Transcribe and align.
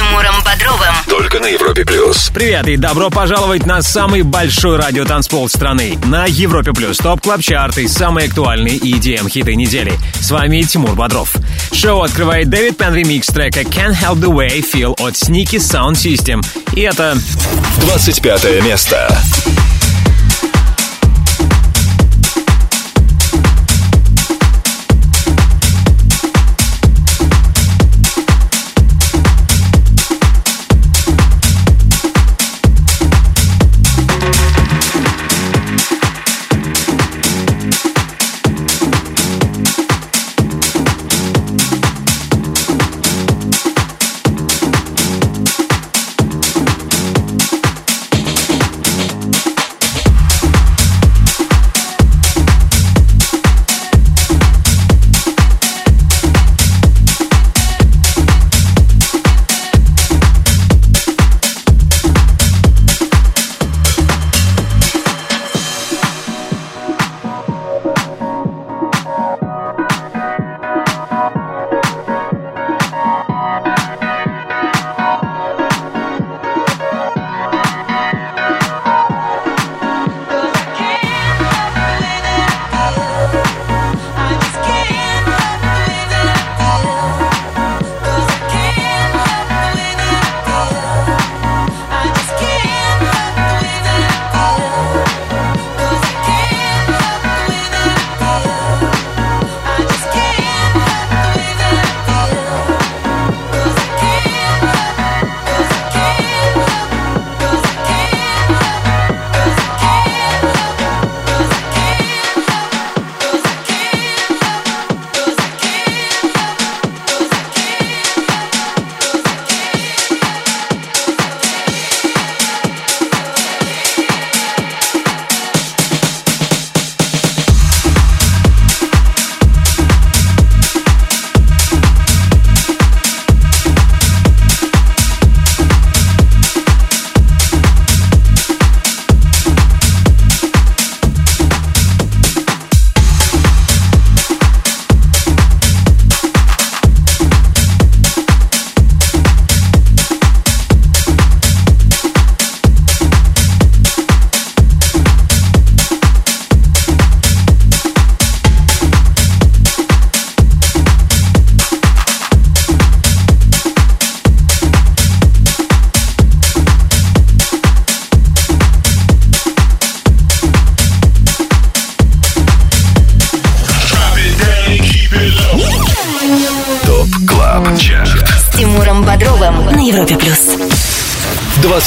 Тимуром 0.00 0.42
Бодровым. 0.42 0.94
Только 1.10 1.40
на 1.40 1.46
Европе 1.46 1.84
Плюс. 1.84 2.30
Привет 2.32 2.66
и 2.68 2.78
добро 2.78 3.10
пожаловать 3.10 3.66
на 3.66 3.82
самый 3.82 4.22
большой 4.22 4.78
радиотанцпол 4.78 5.46
страны. 5.50 5.98
На 6.06 6.24
Европе 6.24 6.72
Плюс 6.72 6.96
Top 6.96 7.20
Club 7.20 7.42
Chart 7.42 7.79
и 7.79 7.86
самые 7.86 8.28
актуальные 8.28 8.78
EDM 8.78 9.28
хиты 9.28 9.54
недели. 9.56 9.92
С 10.18 10.30
вами 10.30 10.62
Тимур 10.62 10.94
Бодров. 10.94 11.36
Шоу 11.74 12.00
открывает 12.00 12.48
Дэвид 12.48 12.78
Пен 12.78 12.94
ремикс 12.94 13.26
трека 13.26 13.60
Can't 13.60 13.94
Help 13.94 14.20
The 14.20 14.32
Way 14.32 14.64
Feel 14.72 14.92
от 14.92 15.16
Sneaky 15.16 15.58
Sound 15.58 15.96
System. 15.96 16.42
И 16.74 16.80
это 16.80 17.18
25 17.82 18.64
место. 18.64 19.06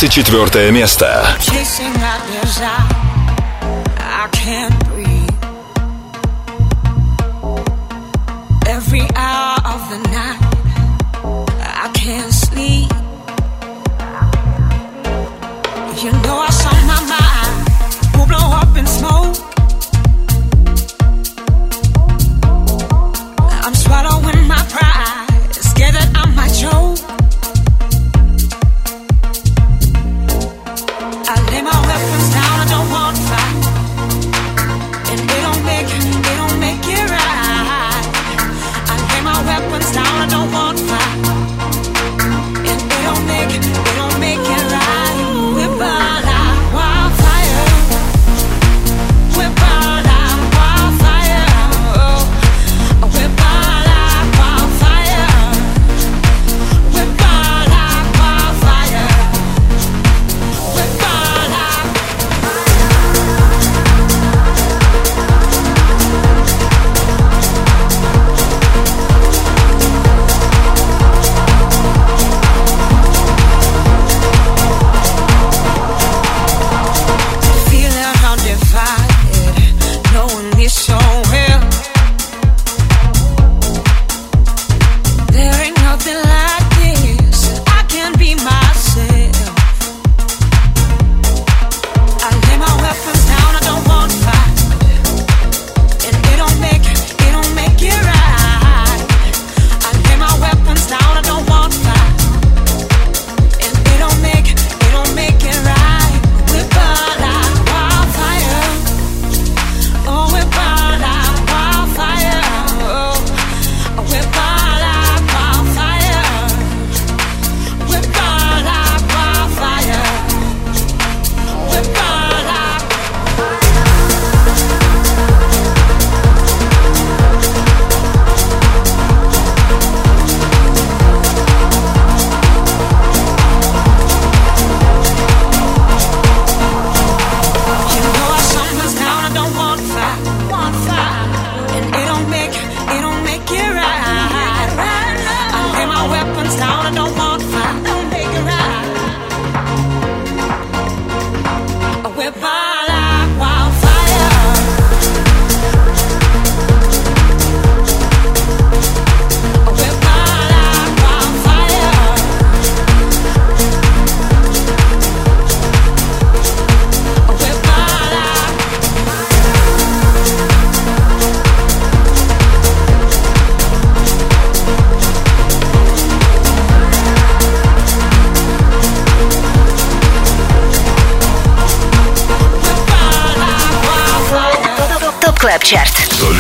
24 0.10 0.72
место. 0.72 1.26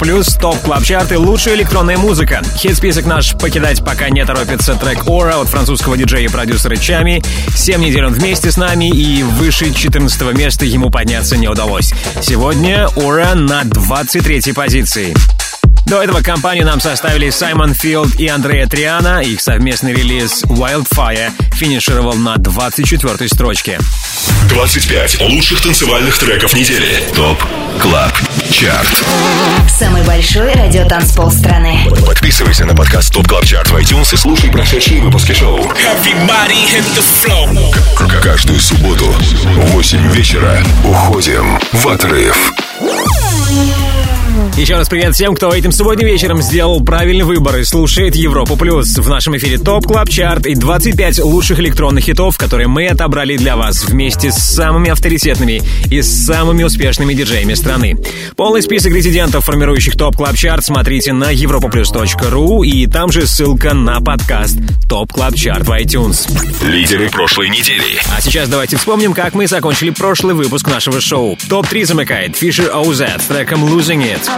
Плюс 0.00 0.34
топ 0.34 0.58
клаб 0.60 0.82
чарты 0.82 1.18
лучшая 1.18 1.54
электронная 1.54 1.98
музыка. 1.98 2.42
Хит-список 2.56 3.06
наш 3.06 3.34
покидать 3.34 3.84
пока 3.84 4.08
не 4.08 4.24
торопится 4.24 4.74
трек 4.74 5.08
Ора 5.08 5.40
от 5.40 5.48
французского 5.48 5.96
диджея 5.96 6.24
и 6.24 6.28
продюсера 6.28 6.76
Чами. 6.76 7.22
Семь 7.54 7.82
недель 7.82 8.06
он 8.06 8.14
вместе 8.14 8.50
с 8.50 8.56
нами 8.56 8.88
и 8.88 9.22
выше 9.22 9.72
14 9.72 10.22
места 10.34 10.64
ему 10.64 10.90
подняться 10.90 11.36
не 11.36 11.48
удалось. 11.48 11.92
Сегодня 12.22 12.88
Ора 12.96 13.34
на 13.34 13.64
23 13.64 14.52
позиции. 14.52 15.14
До 15.90 16.00
этого 16.00 16.20
компанию 16.20 16.64
нам 16.64 16.78
составили 16.78 17.30
Саймон 17.30 17.74
Филд 17.74 18.14
и 18.14 18.28
Андрея 18.28 18.68
Триана. 18.68 19.22
Их 19.24 19.40
совместный 19.40 19.92
релиз 19.92 20.44
Wildfire 20.44 21.32
финишировал 21.52 22.14
на 22.14 22.36
24 22.36 23.28
строчке. 23.28 23.80
25 24.48 25.20
лучших 25.22 25.60
танцевальных 25.60 26.16
треков 26.16 26.54
недели. 26.54 27.02
ТОП 27.16 27.42
Club 27.80 28.12
Chart 28.52 29.02
Самый 29.68 30.04
большой 30.04 30.52
радиотанцпол 30.52 31.32
страны. 31.32 31.80
Подписывайся 32.06 32.66
на 32.66 32.76
подкаст 32.76 33.12
Top 33.12 33.26
Club 33.26 33.44
Chart 33.44 33.70
в 33.70 33.76
iTunes 33.76 34.14
и 34.14 34.16
слушай 34.16 34.48
прошедшие 34.48 35.02
выпуски 35.02 35.32
шоу. 35.32 35.58
Каждую 38.22 38.60
субботу 38.60 39.06
в 39.06 39.70
8 39.72 40.12
вечера 40.12 40.62
уходим 40.84 41.58
в 41.72 41.88
отрыв. 41.88 42.52
Еще 44.56 44.74
раз 44.74 44.88
привет 44.88 45.14
всем, 45.14 45.34
кто 45.34 45.52
этим 45.52 45.72
сегодня 45.72 46.06
вечером 46.06 46.40
сделал 46.40 46.82
правильный 46.82 47.24
выбор 47.24 47.56
и 47.58 47.64
слушает 47.64 48.14
Европу 48.14 48.56
Плюс. 48.56 48.96
В 48.96 49.08
нашем 49.08 49.36
эфире 49.36 49.58
Top 49.58 49.86
Club 49.86 50.08
Chart 50.08 50.46
и 50.46 50.54
25 50.54 51.20
лучших 51.20 51.58
электронных 51.60 52.04
хитов, 52.04 52.38
которые 52.38 52.66
мы 52.68 52.86
отобрали 52.86 53.36
для 53.36 53.56
вас 53.56 53.84
вместе 53.84 54.30
с 54.30 54.36
самыми 54.36 54.90
авторитетными 54.90 55.62
и 55.90 56.02
самыми 56.02 56.62
успешными 56.62 57.12
диджеями 57.14 57.54
страны. 57.54 57.96
Полный 58.36 58.62
список 58.62 58.92
резидентов, 58.92 59.44
формирующих 59.44 59.96
Top 59.96 60.16
Club 60.16 60.36
Chart, 60.36 60.64
смотрите 60.64 61.12
на 61.12 61.32
europaplus.ru 61.32 62.64
и 62.64 62.86
там 62.86 63.12
же 63.12 63.26
ссылка 63.26 63.74
на 63.74 64.00
подкаст 64.00 64.58
Top 64.88 65.12
Club 65.12 65.34
Chart 65.34 65.66
в 65.66 65.70
iTunes. 65.72 66.28
Лидеры 66.64 67.10
прошлой 67.10 67.48
недели. 67.48 67.82
А 68.16 68.20
сейчас 68.20 68.48
давайте 68.48 68.76
вспомним, 68.76 69.12
как 69.12 69.34
мы 69.34 69.46
закончили 69.46 69.90
прошлый 69.90 70.34
выпуск 70.34 70.66
нашего 70.68 71.00
шоу. 71.00 71.36
ТОП-3 71.48 71.84
замыкает 71.84 72.40
Fisher 72.40 72.72
OZ 72.72 73.20
с 73.20 73.24
треком 73.26 73.64
Losing 73.64 74.02
It. 74.02 74.29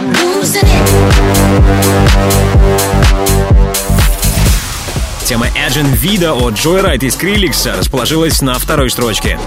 Тема 5.25 5.47
Agen 5.49 5.95
Wida 5.95 6.33
от 6.33 6.55
Joyryde 6.55 7.05
и 7.05 7.15
Skrillex 7.15 7.68
а 7.68 7.75
расположилась 7.75 8.41
на 8.41 8.57
второй 8.57 8.89
строчке. 8.89 9.37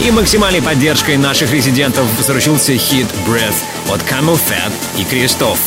И 0.00 0.10
максимальной 0.10 0.62
поддержкой 0.62 1.18
наших 1.18 1.52
резидентов 1.52 2.06
заручился 2.20 2.74
хит 2.76 3.06
Breath 3.26 3.56
от 3.92 4.00
Camel 4.02 4.38
Fat 4.38 4.72
и 4.96 5.04
Кристоф. 5.04 5.58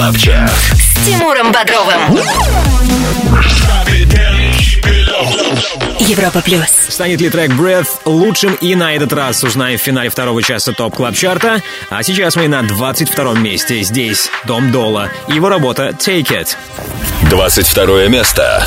Клабчарт. 0.00 0.50
С 0.50 1.04
Тимуром 1.04 1.52
Бодровым. 1.52 2.18
Европа 5.98 6.40
плюс. 6.40 6.70
Станет 6.88 7.20
ли 7.20 7.28
трек 7.28 7.50
Breath 7.50 7.88
лучшим 8.06 8.54
и 8.54 8.74
на 8.74 8.96
этот 8.96 9.12
раз 9.12 9.44
узнаем 9.44 9.78
в 9.78 9.82
финале 9.82 10.08
второго 10.08 10.42
часа 10.42 10.72
топ 10.72 10.94
клаб 10.96 11.14
чарта 11.14 11.62
А 11.90 12.02
сейчас 12.02 12.34
мы 12.36 12.48
на 12.48 12.62
22 12.62 13.34
месте. 13.34 13.82
Здесь 13.82 14.30
Дом 14.46 14.72
Дола 14.72 15.10
его 15.28 15.50
работа 15.50 15.90
Take 15.90 16.28
It. 16.28 16.56
22 17.28 18.08
место. 18.08 18.66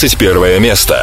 21 0.00 0.60
место. 0.60 0.99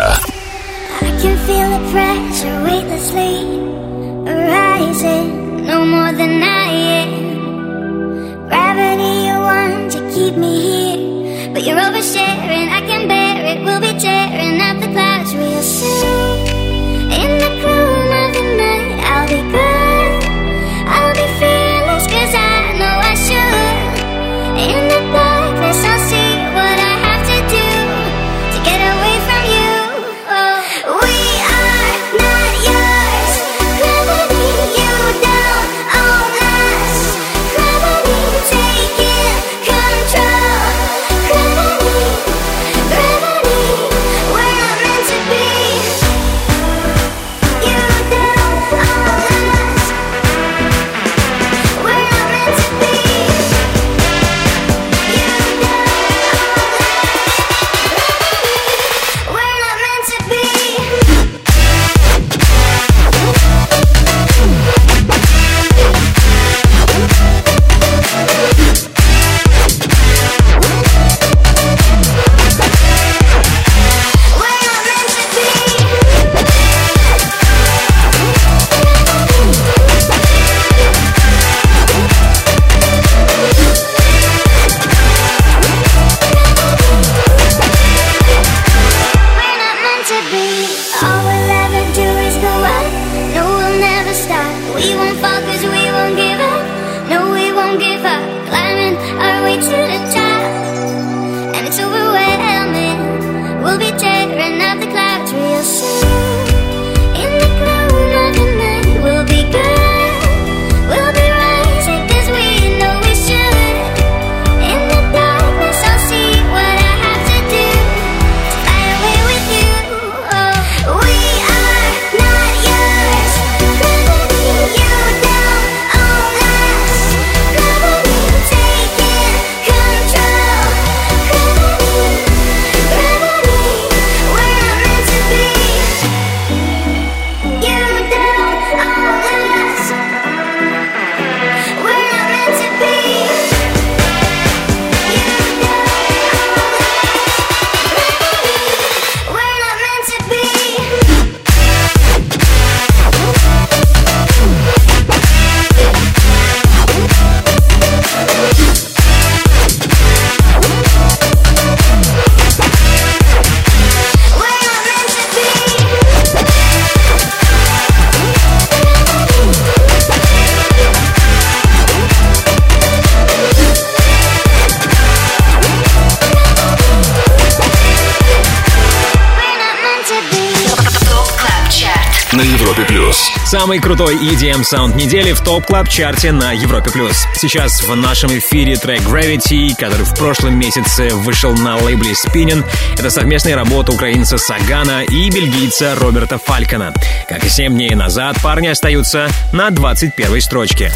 Самый 183.68 183.82
крутой 183.82 184.16
EDM 184.16 184.64
саунд 184.64 184.96
недели 184.96 185.34
в 185.34 185.42
Top 185.42 185.66
Club 185.66 185.90
Chart 185.90 186.25
е 186.25 186.32
на 186.32 186.54
Европе 186.54 186.90
плюс. 186.90 187.26
Сейчас 187.36 187.84
в 187.84 187.94
нашем 187.98 188.30
эфире 188.38 188.78
трек 188.78 189.02
Gravity, 189.02 189.76
который 189.78 190.06
в 190.06 190.16
прошлом 190.16 190.58
месяце 190.58 191.10
вышел 191.14 191.54
на 191.54 191.76
лейбле 191.76 192.14
Spinnin'. 192.14 192.64
Это 192.94 193.10
совместная 193.10 193.58
работа 193.58 193.92
украинца 193.92 194.38
Сагана 194.38 195.04
и 195.04 195.30
бельгийца 195.30 195.96
Роберта 195.96 196.38
Фалькона. 196.38 196.94
Как 197.28 197.44
и 197.44 197.50
7 197.50 197.74
дней 197.74 197.94
назад, 197.94 198.38
парни 198.42 198.68
остаются 198.68 199.28
на 199.52 199.70
21 199.70 200.40
строчке. 200.40 200.90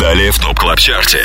Далее 0.00 0.32
в 0.32 0.40
Top 0.40 0.58
Club 0.58 0.80
Chart 0.80 1.11
е. 1.11 1.24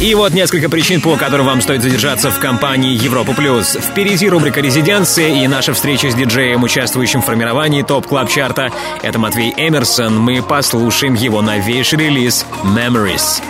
И 0.00 0.12
вот 0.16 0.34
несколько 0.34 0.68
причин, 0.68 1.00
по 1.00 1.14
которым 1.16 1.46
вам 1.46 1.62
стоит 1.62 1.82
задержаться 1.82 2.32
в 2.32 2.40
компании 2.40 3.00
Европа 3.00 3.32
Плюс. 3.32 3.78
Впереди 3.80 4.28
рубрика 4.28 4.60
«Резиденция» 4.60 5.28
и 5.28 5.46
наша 5.46 5.72
встреча 5.72 6.10
с 6.10 6.14
диджеем, 6.16 6.64
участвующим 6.64 7.22
в 7.22 7.26
формировании 7.26 7.82
Top 7.82 8.08
Club 8.08 8.28
Chart 8.28 8.65
а 8.65 8.72
Это 9.02 9.20
Матвей 9.20 9.54
Эмерсон. 9.56 10.15
Мы 10.18 10.42
послушаем 10.42 11.14
его 11.14 11.42
новейший 11.42 11.98
релиз 11.98 12.46
«Memories». 12.64 13.42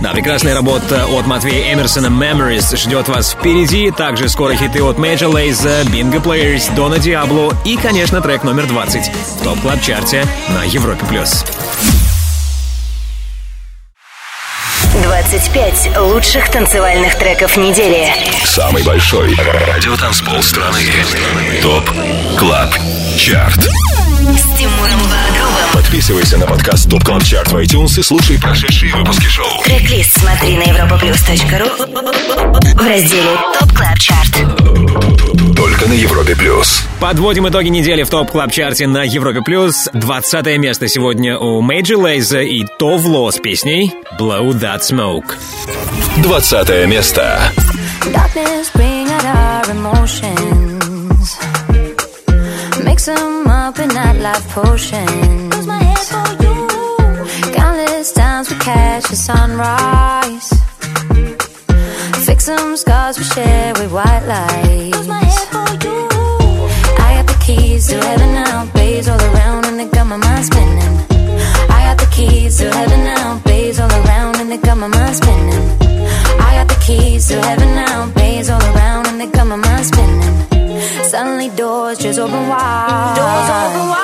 Да, 0.00 0.12
прекрасная 0.12 0.54
работа 0.54 1.06
от 1.06 1.26
Матвея 1.26 1.72
Эмерсона 1.72 2.08
«Memories» 2.08 2.76
ждет 2.76 3.08
вас 3.08 3.32
впереди. 3.32 3.90
Также 3.90 4.28
скоро 4.28 4.54
хиты 4.54 4.82
от 4.82 4.98
Major 4.98 5.32
Lazer, 5.32 5.86
Bingo 5.86 6.22
Players, 6.22 6.74
Дона 6.74 6.98
Диабло 6.98 7.54
и, 7.64 7.76
конечно, 7.76 8.20
трек 8.20 8.44
номер 8.44 8.66
20 8.66 9.10
в 9.38 9.44
топ 9.44 9.58
клаб 9.60 9.80
чарте 9.80 10.26
на 10.50 10.64
Европе+. 10.64 11.04
плюс. 11.06 11.42
25 15.44 15.98
лучших 15.98 16.50
танцевальных 16.50 17.16
треков 17.18 17.58
недели. 17.58 18.08
Самый 18.44 18.82
большой 18.82 19.36
радиотанцпол 19.36 20.42
страны. 20.42 20.80
Top 21.60 21.90
Club 22.38 22.74
Chart. 23.18 23.68
С 24.24 24.58
Тимуром 24.58 25.00
Бодровым. 25.00 25.72
Подписывайся 25.74 26.38
на 26.38 26.46
подкаст 26.46 26.88
Top 26.88 27.04
Club 27.04 27.24
Chart 27.24 27.52
в 27.52 27.56
iTunes 27.56 28.00
и 28.00 28.02
слушай 28.02 28.40
прошедшие 28.40 28.94
выпуски 28.94 29.26
шоу. 29.26 29.62
Трек-лист 29.64 30.18
смотри 30.18 30.56
на 30.56 30.62
europaplus.ru 30.62 31.68
в 32.74 32.88
разделе 32.88 33.36
Top 33.58 33.72
Club 33.72 33.98
Chart. 33.98 34.34
Только 35.54 35.86
на 35.88 35.92
Европе 35.92 36.34
Плюс. 36.34 36.84
Подводим 37.00 37.48
итоги 37.50 37.68
недели 37.68 38.02
в 38.02 38.08
Top 38.08 38.30
Club 38.30 38.50
Chart 38.50 38.80
е 38.80 38.86
на 38.86 39.02
Европе 39.02 39.42
плюс. 39.42 39.90
20 39.92 40.58
место 40.58 40.88
сегодня 40.88 41.38
у 41.38 41.62
Major 41.62 41.96
Lazer 41.96 42.46
и 42.46 42.64
Tove 42.78 43.13
Lo 43.13 43.30
с 43.30 43.38
песней 43.38 43.92
Blow 44.18 44.52
That 44.52 44.80
Smoke. 44.80 45.34
20 46.22 46.88
место. 46.88 47.52
Darkness 48.06 48.70
bring 48.74 49.06
out 49.10 49.24
our 49.24 49.70
emotions. 49.70 50.63
Mix 53.06 53.20
them 53.20 53.46
up 53.48 53.78
in 53.78 53.90
nightlife 53.90 54.48
potions. 54.48 55.66
Countless 57.54 58.12
times 58.12 58.48
we 58.50 58.56
catch 58.56 59.04
the 59.10 59.16
sunrise. 59.16 60.48
Fix 62.24 62.44
some 62.44 62.76
scars 62.78 63.18
we 63.18 63.24
share 63.24 63.74
with 63.74 63.92
white 63.92 64.24
lights. 64.26 65.08
I 67.04 67.10
got 67.16 67.26
the 67.26 67.36
keys 67.44 67.88
to 67.88 67.96
heaven 68.00 68.32
now, 68.32 68.64
bays 68.72 69.06
all 69.06 69.20
around, 69.20 69.66
and 69.66 69.78
they 69.78 69.88
got 69.88 70.06
my 70.06 70.16
mind 70.16 70.46
spinning. 70.46 70.96
I 71.68 71.84
got 71.84 71.98
the 71.98 72.08
keys 72.10 72.56
to 72.56 72.70
heaven 72.72 73.04
now, 73.04 73.38
bays 73.44 73.80
all 73.80 73.90
around, 73.90 74.36
and 74.40 74.50
they 74.50 74.56
got 74.56 74.78
my 74.78 74.88
mind 74.88 75.16
spinning. 75.16 75.68
I 76.40 76.54
got 76.56 76.68
the 76.68 76.82
keys 76.82 77.28
to 77.28 77.38
heaven 77.42 77.74
now, 77.74 78.06
doors 81.94 82.16
just 82.16 82.18
open 82.18 82.48
wide. 82.48 83.14
Doors 83.16 83.50
open 83.50 83.88
wide. 83.88 84.03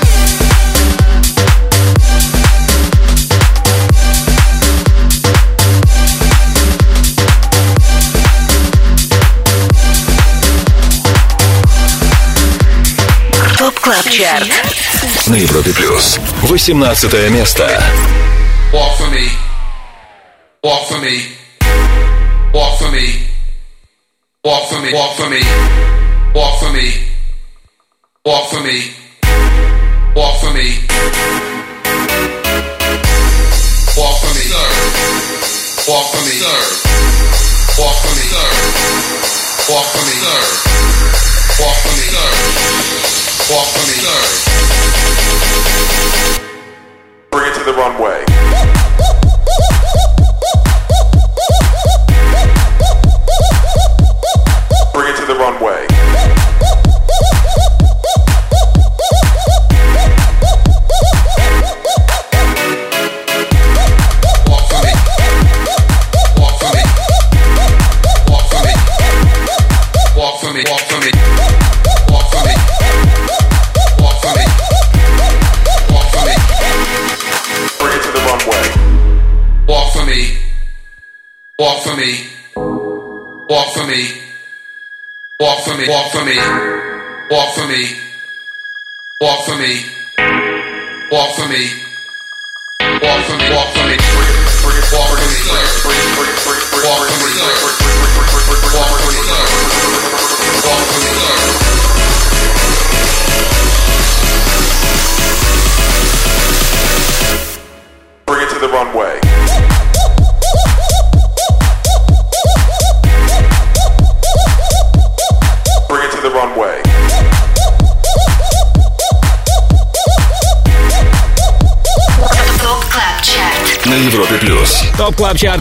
КЛАБ 14.01 14.09
ЧАРТ 14.09 14.47
На 15.27 15.35
Европе 15.35 15.71
плюс. 15.73 16.17
18 16.43 16.73
место. 17.29 17.69
Walk 18.73 18.97
for 18.97 19.11
me. 19.11 19.29
Walk 20.63 20.87
for 20.87 20.97
me. 20.99 21.21
Walk 22.53 22.79
for 22.79 22.89
me. 22.91 23.27
Walk 24.43 24.69
for 24.69 24.79
me. 24.79 24.91
Walk 24.91 25.17
for 25.17 25.29
me. 25.29 25.43
Walk 26.33 26.59
for 26.59 26.71
me. 26.71 26.93
Walk 28.25 28.49
for 28.49 28.61
me. 28.61 28.91
Walk 30.15 30.39
for 30.39 30.51
me. 30.53 30.67
Walk 33.95 34.17
for 34.21 34.33
me. 34.33 34.43
Walk 35.87 36.07
for 36.11 36.21
me. 36.25 36.41
Walk 37.77 37.97
for 38.01 38.13
me. 38.15 38.25
Walk 39.69 39.85
for 39.93 40.05
me. 40.05 40.15
Walk 41.59 41.75
for 41.77 41.89
me. 41.89 41.90
Walk 43.51 43.67
for 43.67 43.85
me. 43.85 43.97
Bring 47.31 47.51
it 47.51 47.55
to 47.57 47.63
the 47.65 47.73
runway. 47.73 48.23
Bring 54.93 55.13
it 55.13 55.17
to 55.19 55.25
the 55.25 55.35
runway. 55.35 56.00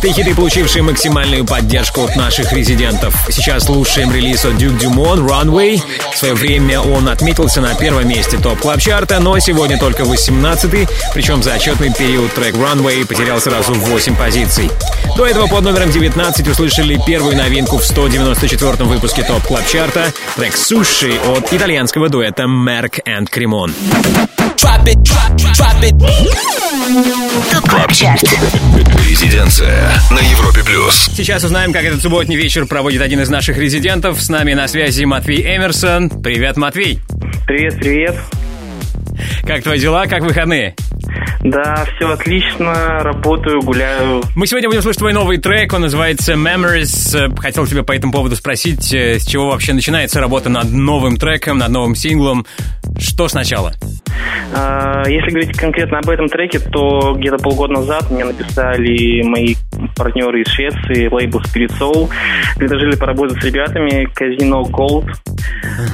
И 0.03 0.13
хиты, 0.13 0.35
получившие 0.35 0.83
максимальную 0.83 1.45
поддержку 1.45 2.05
от 2.05 2.17
наших 2.17 2.53
резидентов. 2.53 3.15
Сейчас 3.29 3.65
слушаем 3.65 4.11
релиз 4.11 4.45
от 4.45 4.57
Duke 4.57 4.79
Dumont 4.79 5.27
«Runway». 5.27 5.81
В 6.13 6.17
свое 6.17 6.35
время 6.35 6.81
он 6.81 7.09
отметился 7.09 7.61
на 7.61 7.75
первом 7.75 8.09
месте 8.09 8.39
Top 8.39 8.59
Club 8.61 8.81
Chart 8.81 9.09
а, 9.09 9.21
но 9.21 9.39
сегодня 9.39 9.79
только 9.79 10.05
18-й, 10.05 10.89
причем 11.13 11.43
за 11.43 11.55
отчетный 11.55 11.93
период 11.93 12.33
трек 12.33 12.55
«Runway» 12.55 13.07
потерял 13.07 13.41
сразу 13.41 13.75
8 13.75 14.17
позиций. 14.17 14.71
До 15.17 15.27
этого 15.27 15.47
под 15.47 15.65
номером 15.65 15.91
19 15.91 16.49
услышали 16.49 16.99
первую 17.07 17.37
новинку 17.37 17.79
в 17.79 17.83
194-м 17.83 18.89
выпуске 18.89 19.23
Top 19.23 19.43
Club 19.43 19.67
Chart 19.67 20.05
а 20.05 20.13
трек 20.35 20.57
«Sushi» 20.57 21.13
от 21.29 21.53
итальянского 21.53 22.09
дуэта 22.09 22.45
Merk 22.45 23.01
and 23.07 23.29
Kremont. 23.31 23.73
ТОП 26.91 27.69
КЛАБ 27.71 27.93
ЧАРТ 27.93 28.23
Резиденция 29.09 29.93
на 30.11 30.19
Европе 30.19 30.65
плюс. 30.65 31.09
Сейчас 31.15 31.45
узнаем, 31.45 31.73
как 31.73 31.85
этот 31.85 32.03
субботний 32.03 32.35
вечер 32.35 32.67
проводит 32.67 33.01
один 33.01 33.21
из 33.21 33.29
наших 33.31 33.59
резидентов. 33.59 34.21
С 34.21 34.29
нами 34.29 34.55
на 34.55 34.67
связи 34.67 35.05
Матвей 35.05 35.41
Эмерсон. 35.57 36.11
Привет, 36.11 36.57
Матвей. 36.57 36.99
Привет, 37.47 37.77
привет. 37.77 38.17
Как 39.47 39.63
твои 39.63 39.79
дела? 39.79 40.07
Как 40.07 40.25
выходные? 40.25 40.75
Да, 41.45 41.87
все 41.97 42.11
отлично, 42.11 42.99
работаю, 43.05 43.63
гуляю. 43.63 44.25
Мы 44.35 44.49
сегодня 44.49 44.69
будем 44.69 44.83
слушать 44.83 44.99
твой 44.99 45.13
новый 45.13 45.39
трек, 45.39 45.73
он 45.73 45.83
называется 45.83 46.33
Memories. 46.33 47.17
Э, 47.17 47.37
Хотел 47.37 47.69
тебя 47.69 47.85
по 47.85 47.93
этому 47.93 48.13
поводу 48.13 48.35
спросить, 48.35 48.93
э, 48.93 49.21
с 49.21 49.27
чего 49.27 49.47
вообще 49.51 49.75
начинается 49.75 50.21
работа 50.21 50.49
над 50.49 50.73
новым 50.73 51.19
треком, 51.19 51.59
над 51.59 51.71
новым 51.71 51.95
синглом. 51.95 52.47
Что 52.99 53.29
сначала? 53.29 53.75
А, 54.55 55.09
Если 55.09 55.31
говорить 55.31 55.57
конкретно 55.57 55.99
об 55.99 56.09
этом 56.09 56.29
треке, 56.29 56.59
то 56.59 57.15
где-то 57.15 57.39
полгода 57.39 57.75
назад 57.75 58.11
мне 58.11 58.25
написали 58.25 59.23
мои 59.23 59.55
партнеры 59.97 60.43
из 60.43 60.49
Швеции, 60.49 61.09
лейбл 61.11 61.41
Spirit 61.41 61.73
Soul, 61.81 62.09
предложили 62.57 62.97
поработать 62.97 63.41
с 63.41 63.45
ребятами 63.45 64.09
Casino 64.19 64.63
Gold, 64.71 65.09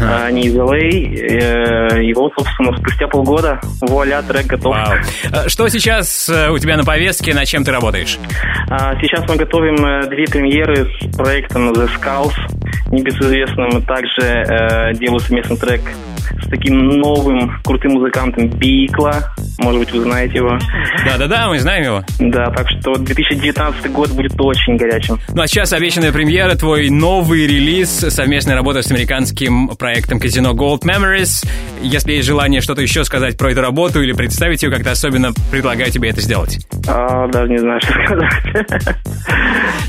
А, 0.01 0.27
они 0.27 0.43
из 0.43 0.57
LA, 0.57 0.79
э, 0.81 2.03
и 2.05 2.13
вот, 2.15 2.33
собственно, 2.37 2.77
спустя 2.77 3.07
полгода, 3.09 3.61
вуаля, 3.83 4.23
трек 4.23 4.47
готов. 4.47 4.75
Вау. 4.75 5.49
Что 5.49 5.69
сейчас 5.69 6.29
э, 6.29 6.51
у 6.51 6.59
тебя 6.59 6.77
на 6.77 6.85
повестке, 6.85 7.35
над 7.35 7.47
чем 7.47 7.65
ты 7.65 7.73
работаешь? 7.73 8.19
А, 8.69 8.95
Сейчас 9.01 9.29
мы 9.29 9.37
готовим 9.37 9.77
э, 9.85 10.07
две 10.09 10.25
премьеры 10.27 10.89
с 11.01 11.17
проектом 11.17 11.73
The 11.73 11.89
Skulls, 11.99 12.35
небезызвестным. 12.91 13.83
Также 13.83 14.95
делаю 14.99 15.21
совместный 15.21 15.57
трек 15.57 15.81
с 16.43 16.49
таким 16.49 16.79
новым 16.89 17.61
крутым 17.65 17.93
музыкантом 17.93 18.16
Бикла. 18.25 19.33
Может 19.59 19.81
быть, 19.81 19.93
вы 19.93 20.01
знаете 20.03 20.37
его. 20.37 20.59
Да-да-да, 21.05 21.49
мы 21.49 21.59
знаем 21.59 21.85
его. 21.85 22.05
Да, 22.19 22.51
так 22.51 22.67
что 22.69 22.95
2019 22.97 23.91
год 23.93 24.11
будет 24.11 24.33
очень 24.39 24.77
горячим. 24.77 25.19
Ну 25.33 25.43
а 25.43 25.47
сейчас 25.47 25.73
обещанная 25.73 26.13
премьера, 26.13 26.55
твой 26.55 26.91
новый 26.91 27.47
релиз, 27.47 27.91
совместная 27.91 28.55
работа 28.55 28.83
с 28.83 28.91
американским 28.91 29.69
проектом 29.77 30.19
Casino 30.19 30.53
Gold 30.53 30.83
Memories. 30.83 31.47
Если 31.83 32.15
есть 32.15 32.27
желание 32.27 32.61
что-то 32.61 32.83
еще 32.83 33.05
сказать 33.05 33.37
про 33.37 33.53
эту 33.53 33.61
работу 33.61 34.03
или 34.03 34.13
представить 34.13 34.63
ее 34.63 34.71
как-то 34.71 34.91
особенно, 34.91 35.33
предлагаю 35.51 35.91
тебе 35.91 36.11
это 36.11 36.21
сделать. 36.21 36.59
А, 36.87 37.29
даже 37.29 37.51
не 37.51 37.59
знаю, 37.59 37.81
что 37.81 37.93
сказать. 38.07 38.97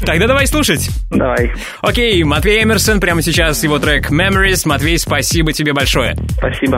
Тогда 0.05 0.27
давай 0.27 0.47
слушать. 0.47 0.89
Давай. 1.09 1.51
Окей, 1.81 2.23
Матвей 2.23 2.63
Эмерсон, 2.63 2.99
прямо 2.99 3.21
сейчас 3.21 3.63
его 3.63 3.79
трек 3.79 4.11
Memories. 4.11 4.67
Матвей, 4.67 4.97
спасибо 4.97 5.53
тебе 5.53 5.73
большое. 5.73 6.15
Спасибо. 6.37 6.77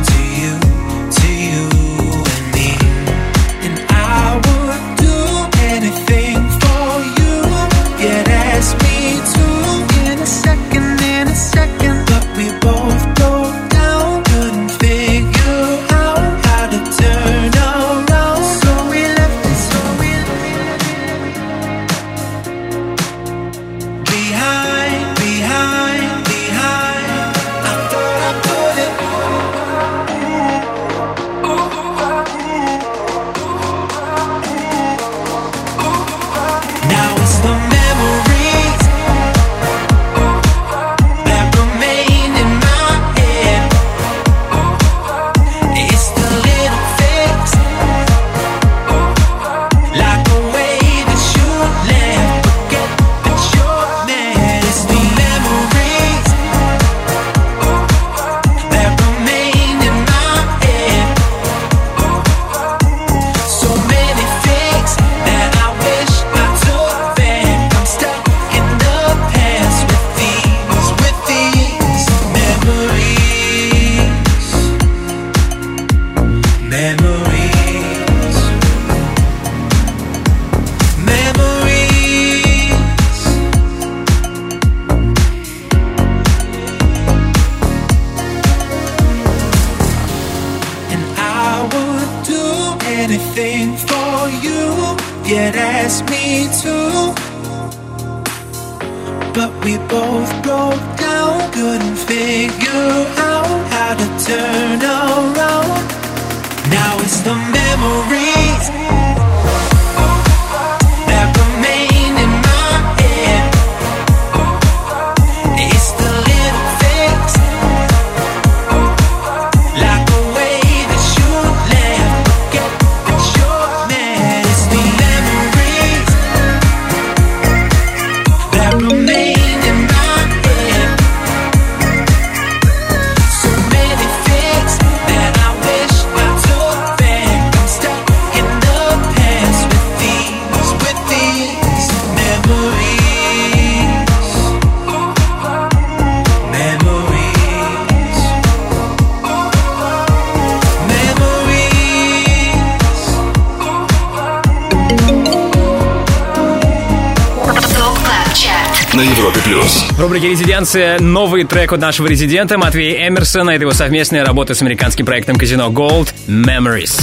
новый 161.41 161.49
трек 161.49 161.73
от 161.73 161.79
нашего 161.79 162.07
резидента 162.07 162.57
Матвея 162.57 163.07
Эмерсона. 163.07 163.51
Это 163.51 163.63
его 163.63 163.73
совместная 163.73 164.23
работа 164.23 164.53
с 164.53 164.61
американским 164.61 165.05
проектом 165.05 165.37
Casino 165.37 165.69
Gold 165.69 166.13
Memories. 166.27 167.01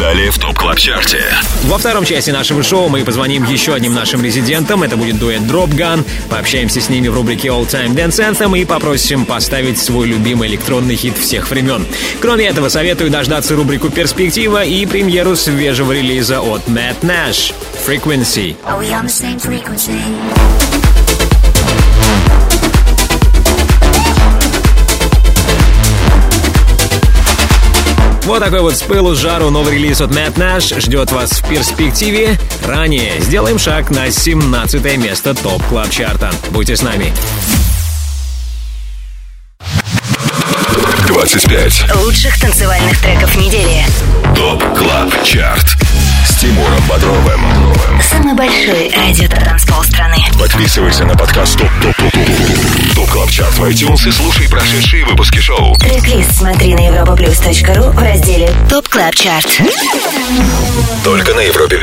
Далее 0.00 0.30
в 0.30 0.38
Top 0.38 0.58
Club 0.58 0.78
Chart 0.78 1.09
е. 1.09 1.22
Во 1.64 1.78
второй 1.78 2.04
части 2.04 2.30
нашего 2.30 2.62
шоу 2.62 2.88
мы 2.88 3.04
позвоним 3.04 3.44
еще 3.44 3.74
одним 3.74 3.94
нашим 3.94 4.22
резидентам. 4.24 4.82
Это 4.82 4.96
будет 4.96 5.18
дуэт 5.18 5.42
Dropgun. 5.42 6.04
Пообщаемся 6.28 6.80
с 6.80 6.88
ними 6.88 7.08
в 7.08 7.14
рубрике 7.14 7.48
All 7.48 7.68
Time 7.68 7.94
Dance 7.94 8.18
Anthem 8.18 8.58
и 8.58 8.64
попросим 8.64 9.24
поставить 9.24 9.78
свой 9.78 10.08
любимый 10.08 10.48
электронный 10.48 10.96
хит 10.96 11.16
всех 11.16 11.48
времен. 11.50 11.86
Кроме 12.20 12.46
этого, 12.46 12.68
советую 12.68 13.10
дождаться 13.10 13.54
рубрику 13.54 13.90
«Перспектива» 13.90 14.64
и 14.64 14.86
премьеру 14.86 15.36
свежего 15.36 15.92
релиза 15.92 16.40
от 16.40 16.62
Matt 16.66 17.02
Nash 17.02 17.54
«Frequency». 17.86 18.56
Are 18.66 18.80
we 18.80 18.90
on 18.90 19.04
the 19.04 19.08
same 19.08 19.38
frequency? 19.38 20.87
Вот 28.28 28.40
такой 28.40 28.60
вот 28.60 28.76
с 28.76 28.82
пылу 28.82 29.14
с 29.14 29.18
жару 29.18 29.48
новый 29.48 29.76
релиз 29.76 30.02
от 30.02 30.10
Matt 30.10 30.34
Nash 30.34 30.78
ждет 30.80 31.10
вас 31.12 31.30
в 31.30 31.48
перспективе. 31.48 32.38
Ранее 32.62 33.18
сделаем 33.20 33.58
шаг 33.58 33.88
на 33.88 34.10
17 34.10 34.98
место 34.98 35.34
ТОП 35.34 35.62
Club 35.64 35.88
Chart 35.88 36.18
а. 36.18 36.30
Будьте 36.50 36.76
с 36.76 36.82
нами. 36.82 37.10
25. 41.06 41.94
Лучших 42.04 42.38
танцевальных 42.38 43.00
треков 43.00 43.34
недели. 43.34 43.86
ТОП 44.36 44.62
Club 44.76 45.24
Chart. 45.24 45.78
С 46.28 46.40
Тимуром 46.40 46.82
Бодровым. 46.86 47.40
Самый 48.02 48.34
большой 48.34 48.92
радиотанцпол 48.94 49.82
страны. 49.82 50.18
Подписывайся 50.38 51.06
на 51.06 51.16
подкаст 51.16 51.56
ТОП 51.56 51.70
ТОП 51.80 51.96
ТОП 51.96 52.12
ТОП 52.12 52.94
ТОП 52.94 53.08
Club 53.10 53.30
Chart 53.30 53.56
в 53.56 53.64
iTunes 53.64 54.06
и 54.06 54.12
слушай 54.12 54.46
прошедшие 54.46 55.06
выпуски 55.06 55.38
шоу. 55.38 55.74
Трек-лист 55.76 56.36
смотри 56.36 56.74
на 56.74 56.86
europaplus.ru 56.86 57.92
в 57.92 57.98
разделе 57.98 58.52
ТОП 58.68 58.86
CLUB 58.88 59.14
CHART. 59.14 59.62
Только 61.02 61.32
на 61.32 61.40
Европе 61.40 61.80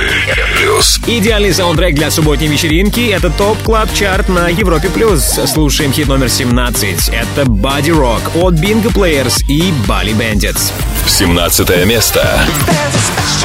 плюс. 0.57 0.99
Идеальный 1.07 1.53
саундтрек 1.53 1.95
для 1.95 2.11
субботней 2.11 2.47
вечеринки— 2.47 3.09
это 3.11 3.31
ТОП 3.31 3.57
Club 3.63 3.91
Chart 3.95 4.29
на 4.29 4.47
Европе+. 4.47 4.89
плюс. 4.89 5.23
Слушаем 5.47 5.91
хит 5.91 6.07
номер 6.07 6.29
17. 6.29 7.09
Это 7.09 7.41
Body 7.49 7.89
Rock 7.89 8.39
от 8.39 8.53
Bingo 8.53 8.93
Players 8.93 9.43
и 9.47 9.71
Bali 9.87 10.15
Bandits. 10.15 10.71
17 11.07 11.85
место. 11.85 12.47
There's 12.67 13.43
a 13.43 13.44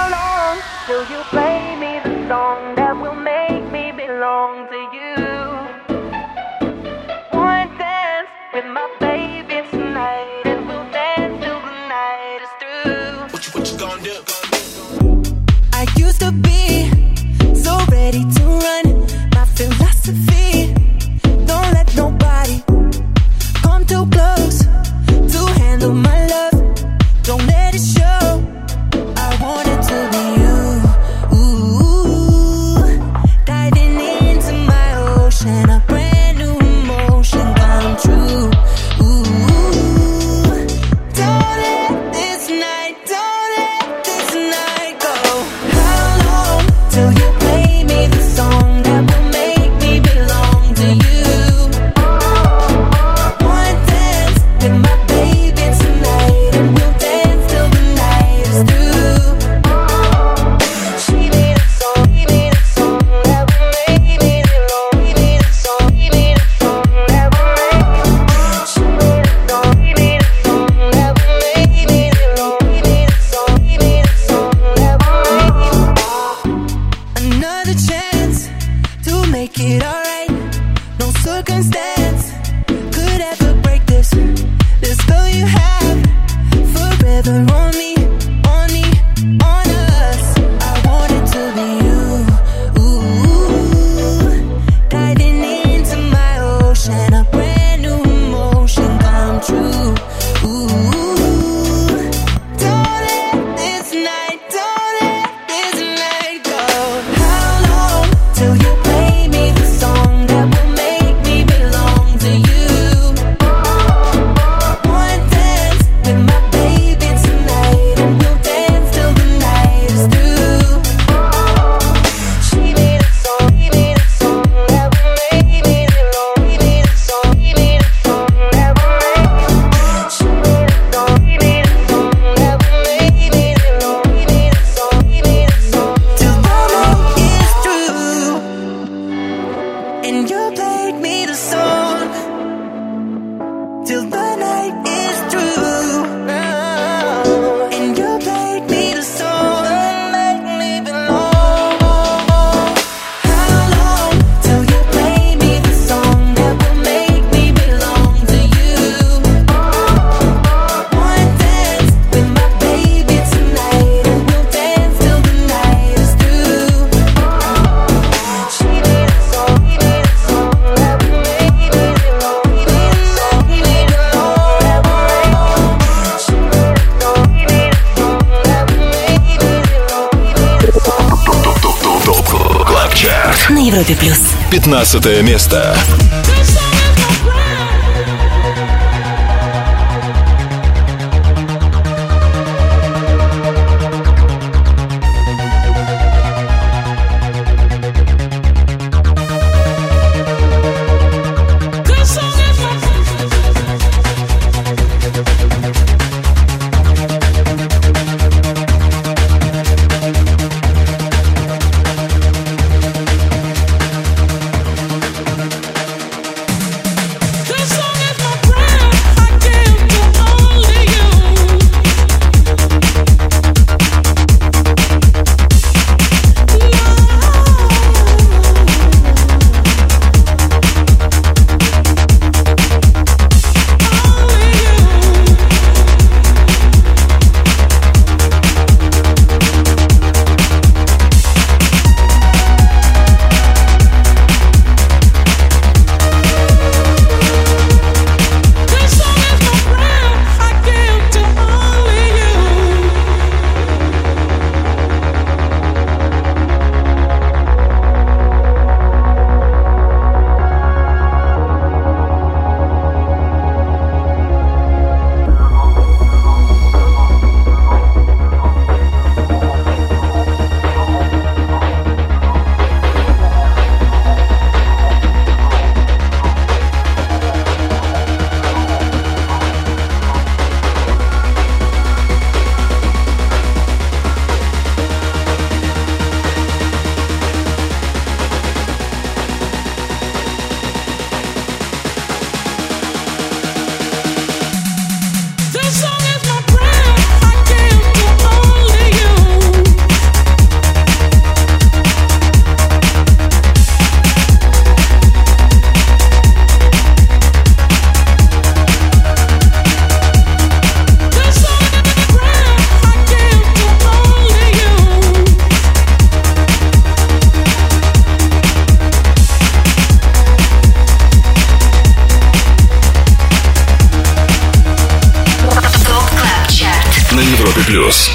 15 184.71 185.21
место. 185.21 185.75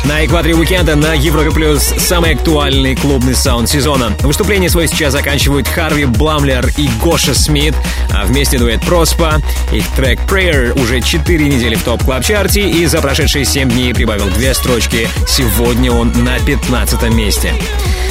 На 0.04 0.24
экваторе 0.24 0.54
уикенда 0.54 0.94
на 0.94 1.14
Европе 1.14 1.50
Плюс 1.50 1.82
самый 1.82 2.34
актуальный 2.34 2.94
клубный 2.94 3.34
саунд 3.34 3.68
сезона. 3.68 4.12
Выступление 4.20 4.70
свое 4.70 4.86
сейчас 4.86 5.12
заканчивают 5.12 5.66
Харви 5.66 6.04
Блумлер 6.04 6.68
и 6.76 6.88
Гоша 7.02 7.34
Смит, 7.34 7.74
а 8.12 8.24
вместе 8.24 8.58
дуэт 8.58 8.80
Prospa. 8.82 9.40
Их 9.72 9.84
трек 9.96 10.20
Prayer 10.20 10.80
уже 10.80 11.00
4 11.00 11.44
недели 11.48 11.74
в 11.74 11.82
топ 11.82 12.04
Club 12.04 12.24
Chart 12.24 12.61
е 12.61 12.68
и 12.68 12.86
за 12.86 13.00
прошедшие 13.00 13.44
7 13.44 13.68
дней 13.70 13.94
прибавил 13.94 14.28
две 14.30 14.54
строчки. 14.54 15.08
Сегодня 15.26 15.90
он 15.90 16.12
на 16.24 16.38
15 16.38 17.02
месте. 17.12 17.52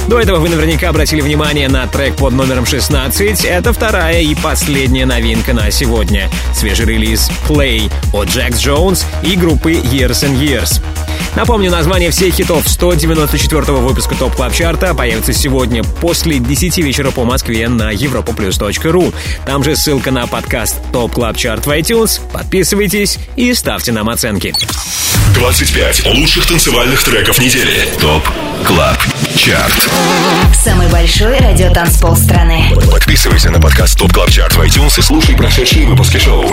До 0.07 0.19
этого 0.19 0.38
вы 0.38 0.49
наверняка 0.49 0.89
обратили 0.89 1.21
внимание 1.21 1.67
на 1.67 1.88
трек 1.88 2.15
под 2.15 2.34
номером 2.34 2.65
16. 2.65 3.43
Это 3.45 3.73
вторая 3.73 4.21
и 4.21 4.36
последняя 4.36 5.05
новинка 5.05 5.53
на 5.53 5.71
сегодня. 5.71 6.30
Свежий 6.53 6.86
релиз 6.86 7.32
Play 7.47 7.91
от 8.13 8.28
Джекс 8.28 8.59
Джонс 8.59 9.05
и 9.23 9.36
группы 9.36 9.71
Years 9.71 10.23
and 10.23 10.39
Years. 10.39 10.82
Напомню, 11.36 11.70
название 11.70 12.11
всех 12.11 12.34
хитов 12.34 12.66
194-го 12.66 13.80
выпуска 13.80 14.16
ТОП 14.16 14.36
Club 14.36 14.53
Chart 14.53 14.87
а 14.87 14.93
появится 14.93 15.34
сегодня 15.34 15.84
после 15.84 16.39
10 16.39 16.78
вечера 16.78 17.11
по 17.11 17.26
Москве 17.26 17.68
на 17.68 17.93
europaplus.ru. 17.93 19.13
Там 19.45 19.63
же 19.63 19.76
ссылка 19.76 20.11
на 20.11 20.28
подкаст 20.28 20.78
ТОП 20.91 21.11
Club 21.11 21.38
Chart 21.38 21.66
в 21.66 21.70
iTunes. 21.72 22.22
Подписывайтесь 22.32 23.18
и 23.36 23.53
ставьте 23.53 23.91
нам 23.91 24.09
оценки. 24.09 24.53
25 25.36 26.05
лучших 26.15 26.45
танцевальных 26.45 27.03
треков 27.03 27.39
недели. 27.39 27.89
ТОП 27.99 28.23
CLUB 28.66 28.97
CHART. 29.36 29.89
Самый 30.63 30.88
большой 30.88 31.38
радиотанцпол 31.38 32.15
страны. 32.15 32.71
Подписывайся 32.91 33.49
на 33.51 33.59
подкаст 33.59 33.97
ТОП 33.99 34.13
CLUB 34.13 34.32
CHART 34.32 34.53
в 34.55 34.61
iTunes 34.61 34.97
и 34.97 35.01
слушай 35.01 35.36
прошедшие 35.36 35.88
выпуски 35.88 36.17
шоу. 36.17 36.45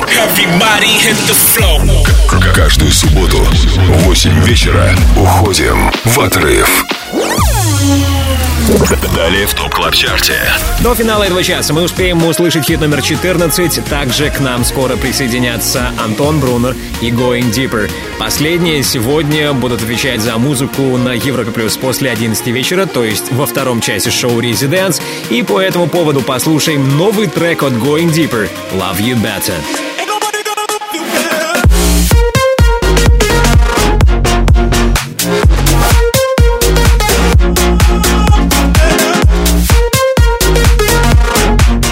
К- 2.28 2.52
Каждую 2.54 2.90
субботу 2.90 3.38
в 3.38 4.02
8 4.04 4.44
вечера 4.44 4.94
уходим 5.16 5.90
в 6.04 6.20
отрыв. 6.20 6.84
Далее 9.16 9.46
в 9.46 9.54
ТОП 9.54 9.74
КЛАБ 9.74 9.94
ЧАРТе. 9.94 10.38
До 10.80 10.94
финала 10.94 11.24
этого 11.24 11.42
часа 11.42 11.72
мы 11.72 11.82
успеем 11.82 12.24
услышать 12.24 12.64
хит 12.64 12.80
номер 12.80 13.02
14. 13.02 13.84
Также 13.84 14.30
к 14.30 14.40
нам 14.40 14.64
скоро 14.64 14.96
присоединятся 14.96 15.90
Антон 16.02 16.40
Брунер 16.40 16.76
и 17.00 17.10
Going 17.10 17.52
Deeper. 17.52 17.90
Последние 18.72 18.90
сегодня 18.90 19.52
будут 19.52 19.82
отвечать 19.82 20.22
за 20.22 20.38
музыку 20.38 20.96
на 20.96 21.12
Европе 21.12 21.50
Плюс 21.50 21.76
после 21.76 22.10
11 22.10 22.46
вечера, 22.46 22.86
то 22.86 23.04
есть 23.04 23.30
во 23.30 23.44
втором 23.44 23.82
часе 23.82 24.10
шоу 24.10 24.40
Residence. 24.40 24.98
И 25.28 25.42
по 25.42 25.60
этому 25.60 25.88
поводу 25.88 26.22
послушаем 26.22 26.96
новый 26.96 27.26
трек 27.26 27.62
от 27.64 27.74
Going 27.74 28.10
Deeper 28.10 28.48
Love 28.72 28.98
You 28.98 29.22
Better. 29.22 29.52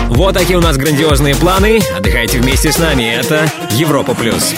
Вот 0.09 0.33
такие 0.33 0.57
у 0.57 0.63
нас 0.63 0.79
грандиозные 0.79 1.37
планы. 1.37 1.81
Отдыхайте 1.95 2.39
вместе 2.39 2.73
с 2.73 2.79
нами. 2.79 3.03
Это 3.03 3.53
Европа 3.73 4.15
Плюс. 4.15 4.55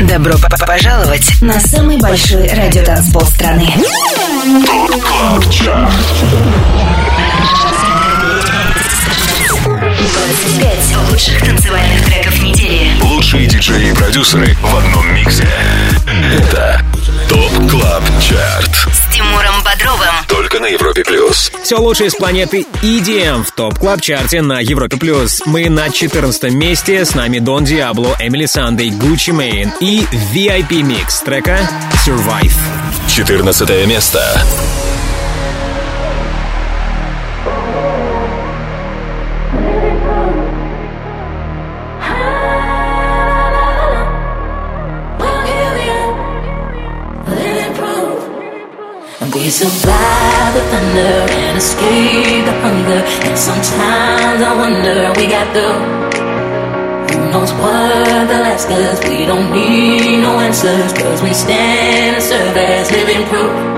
Добро 0.00 0.34
пожаловать 0.66 1.40
на 1.40 1.60
самый 1.60 1.96
большой 1.98 2.48
радиотанцпол 2.48 3.22
страны. 3.22 3.72
КЛАБ 4.66 5.50
ЧАРТ. 5.50 5.92
25 10.06 11.10
лучших 11.10 11.40
танцевальных 11.40 12.04
треков 12.04 12.42
недели. 12.42 12.90
Лучшие 13.02 13.46
диджеи 13.46 13.90
и 13.90 13.94
продюсеры 13.94 14.56
в 14.62 14.76
одном 14.76 15.14
миксе. 15.14 15.48
Это 16.32 16.82
ТОП 17.28 17.70
CLUB 17.70 18.02
CHART. 18.20 18.70
С 18.92 19.14
Тимуром 19.14 19.62
Бодровым. 19.64 20.14
Только 20.28 20.60
на 20.60 20.66
Европе 20.66 21.02
Плюс. 21.04 21.50
Все 21.62 21.78
лучшее 21.78 22.10
с 22.10 22.14
планеты 22.14 22.66
EDM 22.82 23.42
в 23.42 23.50
топ 23.50 23.78
Club 23.78 24.00
Chart 24.00 24.35
е 24.35 24.42
на 24.42 24.60
Европе 24.60 24.96
плюс. 24.96 25.42
Мы 25.46 25.68
на 25.68 25.90
14 25.90 26.52
месте. 26.52 27.04
С 27.04 27.14
нами 27.14 27.40
Дон 27.40 27.64
Диабло, 27.64 28.16
Эмили 28.20 28.46
Санде, 28.46 28.90
Гуччи 28.90 29.30
Мейн 29.30 29.72
и 29.80 30.06
VIP 30.32 30.82
микс 30.82 31.20
трека 31.20 31.58
Survive. 32.06 32.54
14 33.08 33.86
место. 33.86 34.42
We 49.46 49.52
survive 49.52 50.54
the 50.54 50.60
thunder 50.72 51.32
and 51.32 51.56
escape 51.56 52.46
the 52.46 52.52
hunger. 52.62 52.98
And 53.28 53.38
sometimes 53.38 54.42
I 54.42 54.52
wonder 54.58 55.12
we 55.16 55.28
got 55.28 55.46
through. 55.54 55.86
Who 57.14 57.30
knows 57.30 57.52
what 57.52 58.26
they'll 58.26 58.42
ask 58.42 58.68
us? 58.68 58.98
We 59.08 59.24
don't 59.24 59.52
need 59.52 60.18
no 60.22 60.40
answers. 60.40 60.92
Cause 60.94 61.22
we 61.22 61.32
stand 61.32 62.16
and 62.16 62.24
serve 62.24 62.56
as. 62.56 62.90
Living 62.90 63.24
proof. 63.28 63.75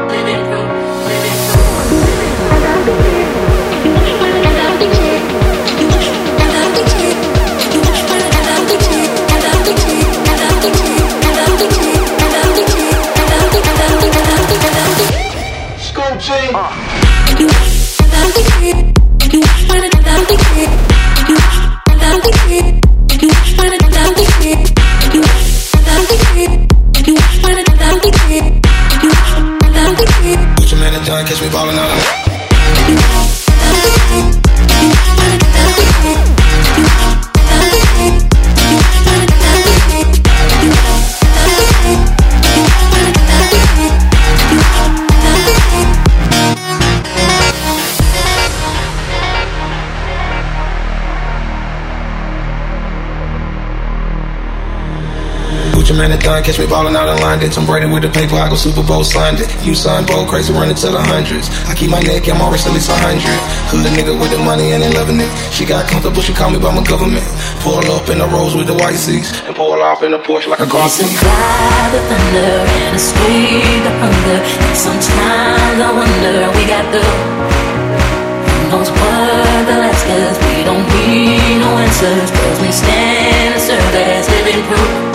Your 56.39 56.45
man 56.45 56.45
in 56.45 56.45
time, 56.45 56.45
catch 56.45 56.59
me 56.59 56.67
ballin' 56.67 56.97
out 56.97 57.09
in 57.09 57.19
London. 57.23 57.51
Tom 57.51 57.67
Brady 57.67 57.87
with 57.87 58.03
the 58.03 58.11
paper, 58.11 58.37
I 58.37 58.49
go 58.49 58.57
Super 58.57 58.83
Bowl 58.83 59.05
signed 59.05 59.41
it. 59.41 59.49
You 59.65 59.75
sign 59.75 60.07
bold, 60.07 60.29
crazy 60.29 60.53
running 60.53 60.77
to 60.77 60.89
the 60.91 61.01
hundreds. 61.01 61.51
I 61.67 61.75
keep 61.75 61.91
my 61.91 62.01
neck, 62.01 62.29
I'm 62.29 62.41
always 62.41 62.67
at 62.67 62.73
least 62.73 62.91
a 62.91 62.95
hundred. 62.95 63.39
Hood 63.71 63.87
nigga 63.97 64.15
with 64.19 64.31
the 64.31 64.39
money 64.39 64.73
and 64.73 64.83
they 64.83 64.93
loving 64.93 65.21
it. 65.21 65.31
She 65.53 65.65
got 65.65 65.89
comfortable, 65.89 66.23
she 66.23 66.33
call 66.33 66.51
me 66.51 66.59
by 66.59 66.75
my 66.75 66.85
government. 66.85 67.25
Pull 67.61 67.85
up 67.91 68.09
in 68.09 68.19
the 68.19 68.29
rose 68.29 68.55
with 68.55 68.67
the 68.67 68.75
white 68.75 68.97
seats 68.97 69.33
and 69.47 69.55
pull 69.55 69.81
off 69.83 70.03
in 70.03 70.13
the 70.13 70.19
Porsche 70.19 70.49
like 70.49 70.61
a 70.61 70.67
car. 70.67 70.89
survive 70.89 71.91
the 71.93 72.01
thunder 72.07 72.55
and 72.87 72.97
escape 72.97 73.83
the 73.83 73.93
hunger. 73.99 74.39
Sometimes 74.75 75.79
I 75.83 75.91
wonder 75.91 76.35
we 76.55 76.65
got 76.67 76.87
the 76.93 77.03
who 77.03 78.71
knows 78.71 78.91
what 78.91 79.61
they'll 79.67 79.85
ask. 79.85 80.07
We 80.07 80.65
don't 80.65 80.87
need 80.93 81.59
no 81.61 81.71
answers. 81.79 82.31
Cause 82.31 82.59
we 82.61 82.71
stand 82.73 83.55
and 83.55 83.63
serve 83.63 83.95
as 83.95 84.29
living 84.29 84.63
proof. 84.69 85.08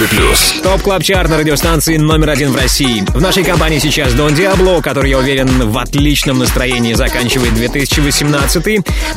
Европе 0.00 0.16
плюс. 0.16 0.54
Топ 0.62 0.82
Club 0.82 1.02
Chart 1.02 1.30
на 1.30 1.38
радиостанции 1.38 1.96
номер 1.96 2.30
один 2.30 2.52
в 2.52 2.56
России. 2.56 3.02
В 3.08 3.20
нашей 3.20 3.44
компании 3.44 3.78
сейчас 3.78 4.12
Дон 4.14 4.34
Диабло, 4.34 4.80
который, 4.80 5.10
я 5.10 5.18
уверен, 5.18 5.70
в 5.70 5.78
отличном 5.78 6.38
настроении 6.38 6.94
заканчивает 6.94 7.54
2018. 7.54 8.54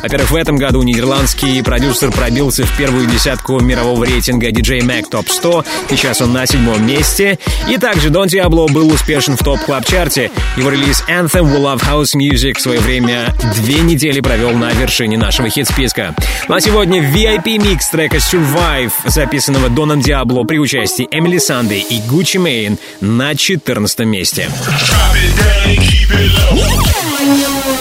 Во-первых, 0.02 0.30
в 0.30 0.36
этом 0.36 0.56
году 0.56 0.82
нидерландский 0.82 1.62
продюсер 1.62 2.10
пробился 2.10 2.64
в 2.64 2.76
первую 2.76 3.06
десятку 3.06 3.60
мирового 3.60 4.04
рейтинга 4.04 4.50
DJ 4.50 4.80
Mag 4.80 5.04
Top 5.10 5.26
100. 5.28 5.64
Сейчас 5.90 6.20
он 6.20 6.32
на 6.32 6.46
седьмом 6.46 6.86
месте. 6.86 7.38
И 7.68 7.78
также 7.78 8.10
Дон 8.10 8.28
Диабло 8.28 8.66
был 8.68 8.88
успешен 8.92 9.36
в 9.36 9.42
Топ 9.42 9.60
Club 9.60 9.86
Chart 9.86 10.17
е. 10.17 10.30
Его 10.56 10.70
релиз 10.70 11.04
Anthem 11.08 11.44
We 11.44 11.60
Love 11.60 11.82
House 11.82 12.14
Music 12.14 12.54
в 12.54 12.60
свое 12.60 12.80
время 12.80 13.34
две 13.56 13.80
недели 13.80 14.20
провел 14.20 14.52
на 14.52 14.70
вершине 14.72 15.18
нашего 15.18 15.48
хит-списка. 15.48 16.14
Ну 16.48 16.54
а 16.54 16.60
сегодня 16.60 17.00
VIP 17.00 17.58
микс 17.58 17.88
трека 17.88 18.16
Survive, 18.16 18.92
записанного 19.06 19.68
Доном 19.68 20.00
Диабло 20.00 20.44
при 20.44 20.58
участии 20.74 21.06
Эмили 21.12 21.38
Санды 21.38 21.78
и 21.78 22.00
Гуччи 22.00 22.38
Мейн 22.38 22.78
на 23.00 23.36
14 23.36 24.00
месте. 24.00 24.50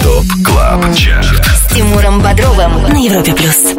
ТОП 0.04 0.26
КЛАБ 0.46 0.96
ЧАРТ 0.96 1.44
С 1.44 1.74
Тимуром 1.74 2.22
Бодровым 2.22 2.84
на 2.84 2.98
Европе 2.98 3.34
плюс. 3.34 3.74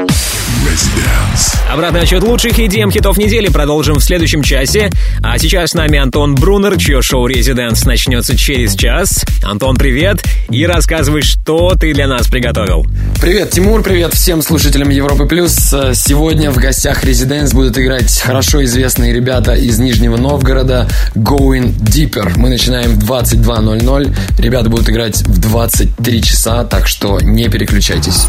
Обратный 1.71 2.03
отчет 2.03 2.23
лучших 2.23 2.59
EDM 2.59 2.91
хитов 2.93 3.19
недели 3.19 3.49
продолжим 3.49 3.97
в 3.97 4.05
следующем 4.05 4.43
часе. 4.43 4.91
А 5.23 5.39
сейчас 5.39 5.71
с 5.71 5.75
нами 5.75 5.99
Антон 5.99 6.35
Брунер, 6.37 6.79
чье 6.79 7.03
шоу 7.03 7.27
«Резиденс» 7.27 7.85
начнется 7.85 8.37
через 8.37 8.75
час. 8.75 9.25
Антон, 9.43 9.77
привет! 9.77 10.23
И 10.51 10.65
рассказывай, 10.67 11.23
что 11.23 11.75
ты 11.79 11.93
для 11.93 12.07
нас 12.07 12.29
приготовил. 12.29 12.87
Привет, 13.21 13.51
Тимур, 13.51 13.83
привет 13.83 14.15
всем 14.15 14.41
слушателям 14.43 14.91
Европы 14.91 15.27
Плюс. 15.27 15.73
Э, 15.73 15.95
Сегодня 15.95 16.51
в 16.51 16.57
гостях 16.59 17.03
Резиденс 17.05 17.53
будут 17.53 17.77
играть 17.79 18.21
хорошо 18.21 18.63
известные 18.65 19.13
ребята 19.13 19.55
из 19.55 19.79
Нижнего 19.79 20.17
Новгорода 20.17 20.89
Going 21.15 21.75
Deeper. 21.81 22.35
Мы 22.37 22.51
начинаем 22.51 22.99
в 22.99 23.11
22.00. 23.11 24.15
Ребята 24.39 24.69
будут 24.69 24.89
играть 24.91 25.23
в 25.23 25.39
23 25.41 26.23
часа, 26.23 26.65
так 26.65 26.87
что 26.87 27.19
не 27.21 27.49
переключайтесь. 27.49 28.27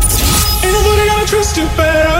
Gonna 1.26 1.38
trust 1.38 1.58
you 1.58 1.66
better. 1.70 2.20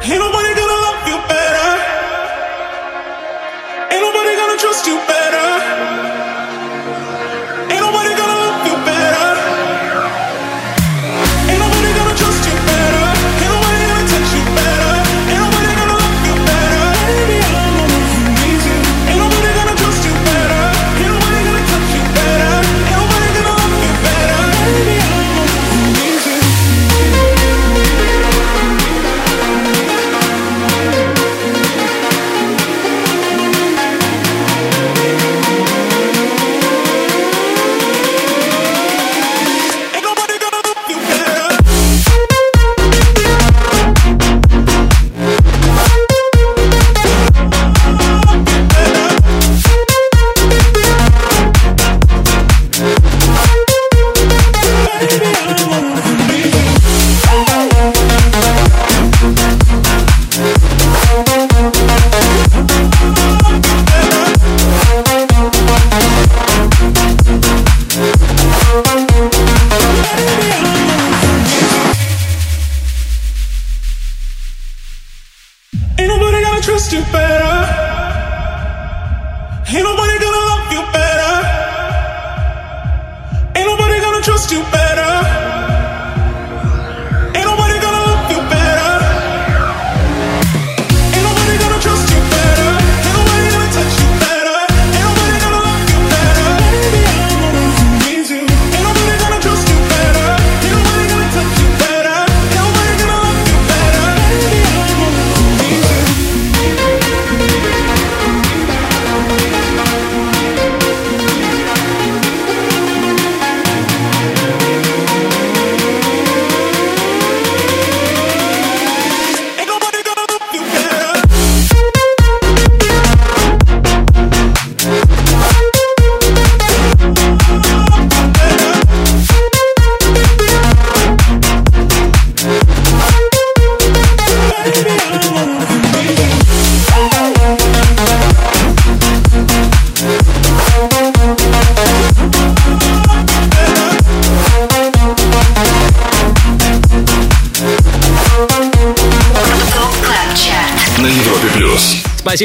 Ain't 0.00 0.18
nobody 0.18 0.50
gonna 0.54 0.78
love 0.86 1.06
you 1.06 1.18
better. 1.28 1.68
Ain't 3.92 4.00
nobody 4.00 4.32
gonna 4.34 4.56
trust 4.56 4.86
you 4.86 4.96
better. 5.06 5.75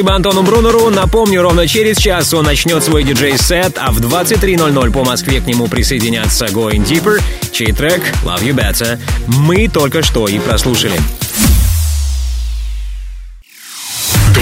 Спасибо 0.02 0.16
Антону 0.16 0.42
Брунеру. 0.42 0.90
Напомню, 0.90 1.44
ровно 1.44 1.68
через 1.68 1.98
час 1.98 2.34
он 2.34 2.46
начнет 2.46 2.84
свой 2.84 3.04
диджей-сет, 3.04 3.78
а 3.78 3.92
в 3.92 4.00
23.00 4.00 4.92
по 4.92 5.04
Москве 5.04 5.42
к 5.42 5.46
нему 5.46 5.68
присоединятся 5.68 6.46
Going 6.46 6.84
Deeper, 6.84 7.22
чей 7.52 7.72
трек 7.72 8.02
Love 8.24 8.42
You 8.42 8.56
Better 8.56 9.00
мы 9.28 9.68
только 9.68 10.02
что 10.02 10.28
и 10.28 10.40
прослушали. 10.40 11.00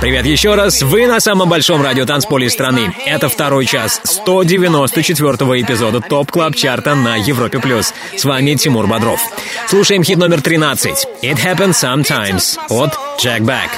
Привет 0.00 0.26
еще 0.26 0.54
раз. 0.54 0.82
Вы 0.82 1.06
на 1.06 1.20
самом 1.20 1.48
большом 1.48 1.82
радиотанцполе 1.82 2.50
страны. 2.50 2.94
Это 3.06 3.30
второй 3.30 3.64
час 3.64 4.00
194-го 4.04 5.58
эпизода 5.58 6.02
ТОП 6.02 6.30
Club 6.30 6.54
Chart 6.54 6.87
а 6.87 6.94
на 6.94 7.16
Европе+. 7.16 7.58
плюс. 7.58 7.94
С 8.14 8.24
вами 8.24 8.54
Тимур 8.54 8.86
Бодров. 8.86 9.20
Слушаем 9.68 10.04
хит 10.04 10.18
номер 10.18 10.42
13. 10.42 11.06
It 11.22 11.38
Happens 11.42 11.72
Sometimes 11.72 12.58
от 12.68 12.92
Jack 13.18 13.40
Back. 13.40 13.70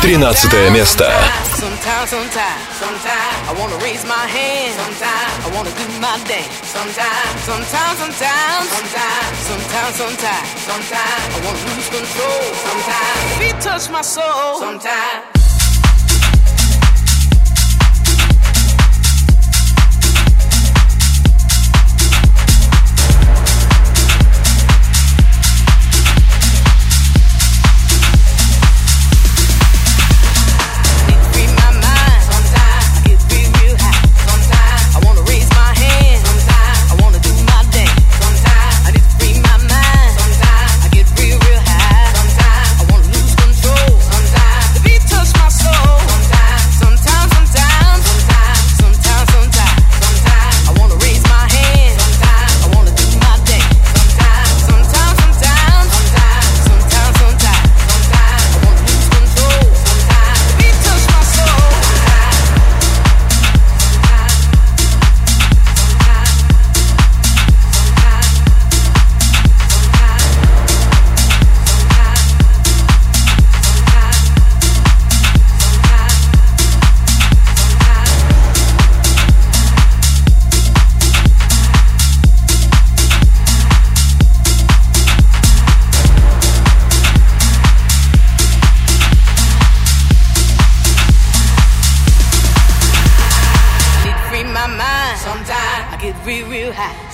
13 0.00 0.70
место. 0.70 1.12
Sometimes, 1.58 2.08
sometimes, 2.08 2.62
sometimes 2.78 3.50
I 3.50 3.52
wanna 3.58 3.76
raise 3.82 4.04
my 4.06 4.26
hand. 4.30 4.74
Sometimes 4.78 5.44
I 5.44 5.56
wanna 5.56 5.70
do 5.70 5.86
my 6.00 6.16
dance. 6.28 6.46
Sometimes, 6.72 7.34
sometimes, 7.44 7.98
sometimes, 7.98 8.68
sometimes, 8.70 9.34
sometimes, 9.48 9.96
sometimes, 9.96 10.46
sometimes 10.68 11.30
I 11.34 11.40
wanna 11.44 11.58
lose 11.74 11.88
control. 11.90 12.42
Sometimes 12.62 13.38
feet 13.40 13.60
touch 13.60 13.90
my 13.90 14.02
soul. 14.02 14.60
Sometimes. 14.60 15.37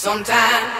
Sometimes. 0.00 0.79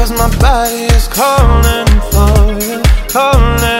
Cause 0.00 0.12
my 0.12 0.28
body 0.38 0.84
is 0.96 1.08
calling 1.08 1.86
for 2.10 2.58
you, 2.64 2.82
calling 3.08 3.79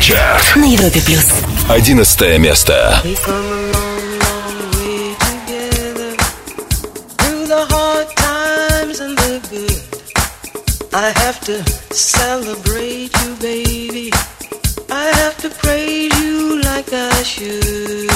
ТОП 0.00 0.06
Чарт. 0.06 0.56
На 0.56 0.64
Европе 0.64 1.00
плюс. 1.02 1.26
11 1.68 2.38
место. 2.38 3.02
I 10.92 11.12
have 11.22 11.40
to 11.42 11.62
celebrate 11.92 13.10
you, 13.22 13.36
baby. 13.40 14.10
I 14.90 15.12
have 15.20 15.36
to 15.38 15.50
praise 15.50 16.12
you 16.20 16.60
like 16.62 16.92
I 16.92 17.22
should. 17.22 18.09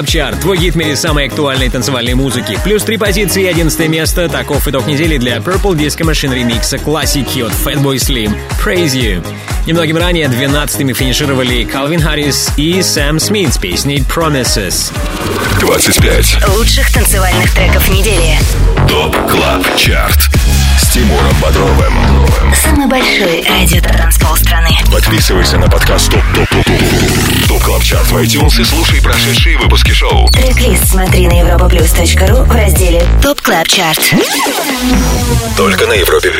Это 0.00 0.06
ТОП 0.06 0.06
Клаб 0.06 0.06
Чарт, 0.06 0.40
твой 0.40 0.56
гид 0.56 0.74
в 0.74 0.76
мире 0.78 0.96
самой 0.96 1.26
актуальной 1.26 1.68
танцевальной 1.68 2.14
музыки. 2.14 2.58
Плюс 2.64 2.82
три 2.84 2.96
позиции 2.96 3.42
и 3.42 3.46
одиннадцатое 3.46 3.88
место. 3.88 4.30
Таков 4.30 4.66
итог 4.66 4.86
недели 4.86 5.18
для 5.18 5.36
Purple 5.36 5.74
Disco 5.74 6.10
Machine 6.10 6.34
ремикса 6.34 6.78
классики 6.78 7.40
от 7.40 7.52
Fatboy 7.52 7.96
Slim 7.96 8.34
«Praise 8.64 8.94
You». 8.94 9.26
Немногим 9.66 9.98
ранее 9.98 10.26
12-ми 10.26 10.94
финишировали 10.94 11.64
Калвин 11.64 12.00
Харрис 12.00 12.50
и 12.56 12.80
Сэм 12.80 13.20
Смит 13.20 13.52
с 13.52 13.58
песней 13.58 13.98
«Promises». 13.98 14.90
25. 15.60 16.48
Лучших 16.56 16.90
танцевальных 16.94 17.54
треков 17.54 17.86
недели. 17.90 18.38
ТОП 18.88 19.14
Club 19.30 19.76
Chart. 19.76 20.39
Тимуром 21.00 21.34
Бодровым. 21.40 21.94
Самый 22.62 22.86
большой 22.86 23.42
радиотанцпол 23.48 24.36
страны. 24.36 24.68
Подписывайся 24.92 25.56
на 25.56 25.66
подкаст 25.66 26.10
ТОП 26.10 26.22
ТОП 26.34 26.48
ТОП 26.50 26.64
ТОП 26.66 27.48
ТОП 27.48 27.62
Club 27.62 27.82
Chart 27.82 28.06
в 28.10 28.16
iTunes 28.18 28.60
и 28.60 28.64
слушай 28.64 29.00
прошедшие 29.00 29.56
выпуски 29.56 29.92
шоу. 29.92 30.28
Трек-лист 30.28 30.90
смотри 30.90 31.26
на 31.26 31.40
europaplus.ru 31.40 32.44
в 32.44 32.52
разделе 32.52 33.02
ТОП 33.22 33.40
Club 33.40 33.66
Chart. 33.66 34.14
Только 35.56 35.86
на 35.86 35.94
Европе 35.94 36.32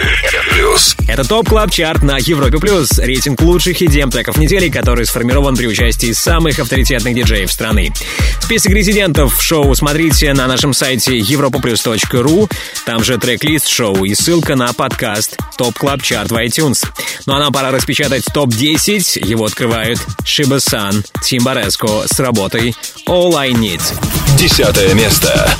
плюс. 0.52 0.96
Это 1.08 1.24
ТОП 1.24 1.48
Club 1.48 1.70
Chart 1.70 2.02
на 2.02 2.18
Европе+. 2.18 2.58
плюс. 2.58 2.98
Рейтинг 2.98 3.40
лучших 3.40 3.80
EDM 3.80 4.10
треков 4.10 4.36
недели, 4.36 4.68
который 4.68 5.06
сформирован 5.06 5.56
при 5.56 5.66
участии 5.66 6.12
самых 6.12 6.58
авторитетных 6.58 7.14
диджеев 7.14 7.50
страны. 7.50 7.92
Список 8.40 8.72
резидентов 8.72 9.40
шоу 9.42 9.74
смотрите 9.74 10.32
на 10.34 10.46
нашем 10.46 10.74
сайте 10.74 11.18
europaplus.ru. 11.18 12.50
Там 12.84 13.04
же 13.04 13.18
трек-лист 13.18 13.68
шоу 13.68 14.04
и 14.04 14.14
ссылка 14.14 14.49
на 14.56 14.72
подкаст 14.72 15.36
ТОП 15.56 15.78
Club 15.78 16.02
Chart 16.02 16.30
в 16.30 16.36
iTunes. 16.36 16.84
Ну 17.26 17.34
а 17.34 17.38
нам 17.38 17.52
пора 17.52 17.70
распечатать 17.70 18.24
ТОП-10. 18.32 19.26
Его 19.26 19.44
открывают 19.44 19.98
Шиба 20.24 20.60
Сан, 20.60 21.04
Тим 21.22 21.44
Бореско 21.44 22.04
с 22.06 22.18
работой 22.20 22.74
All 23.06 23.34
I 23.36 23.52
Need. 23.52 23.82
Десятое 24.38 24.94
место. 24.94 25.50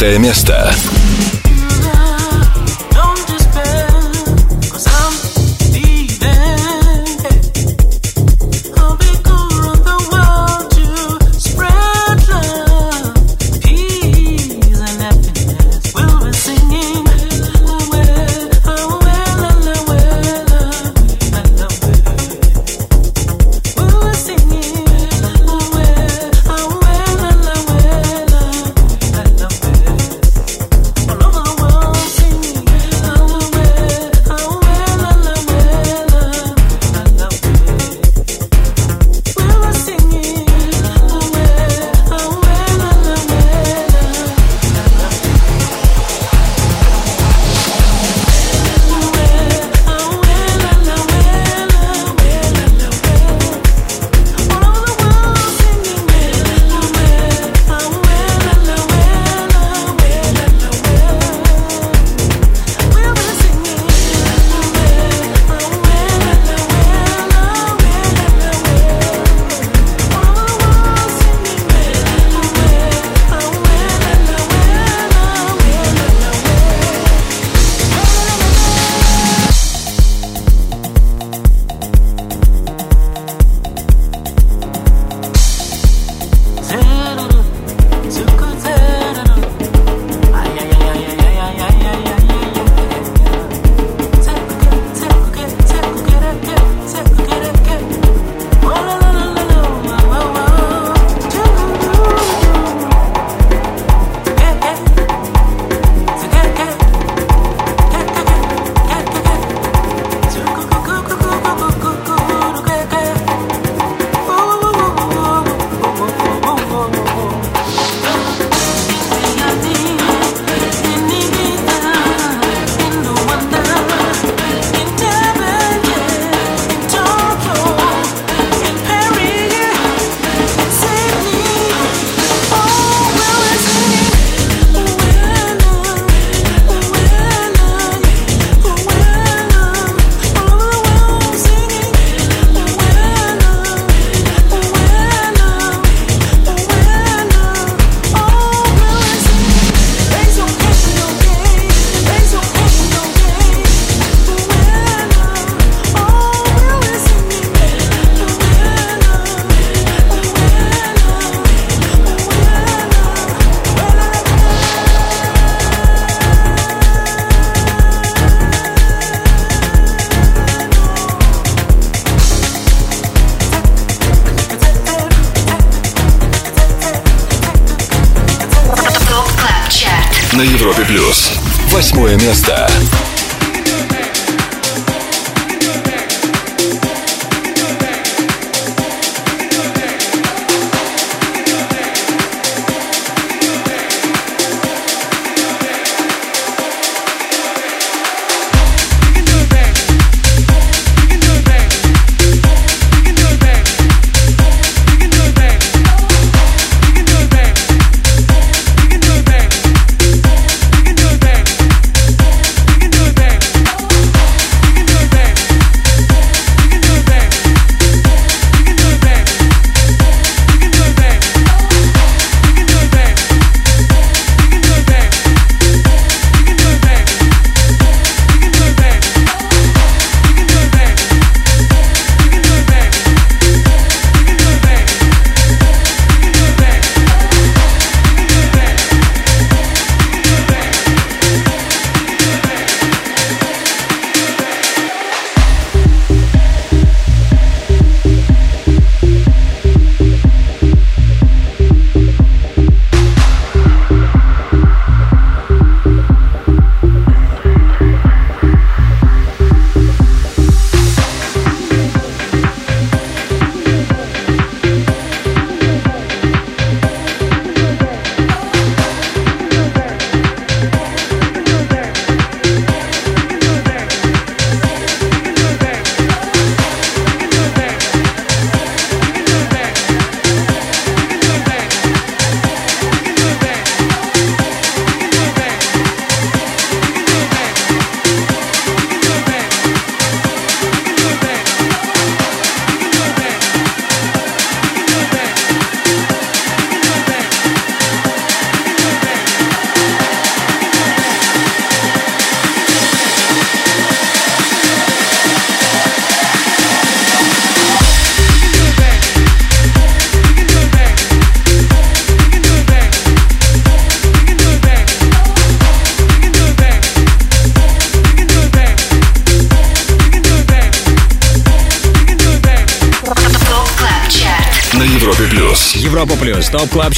Девятое 0.00 0.18
место. 0.18 0.72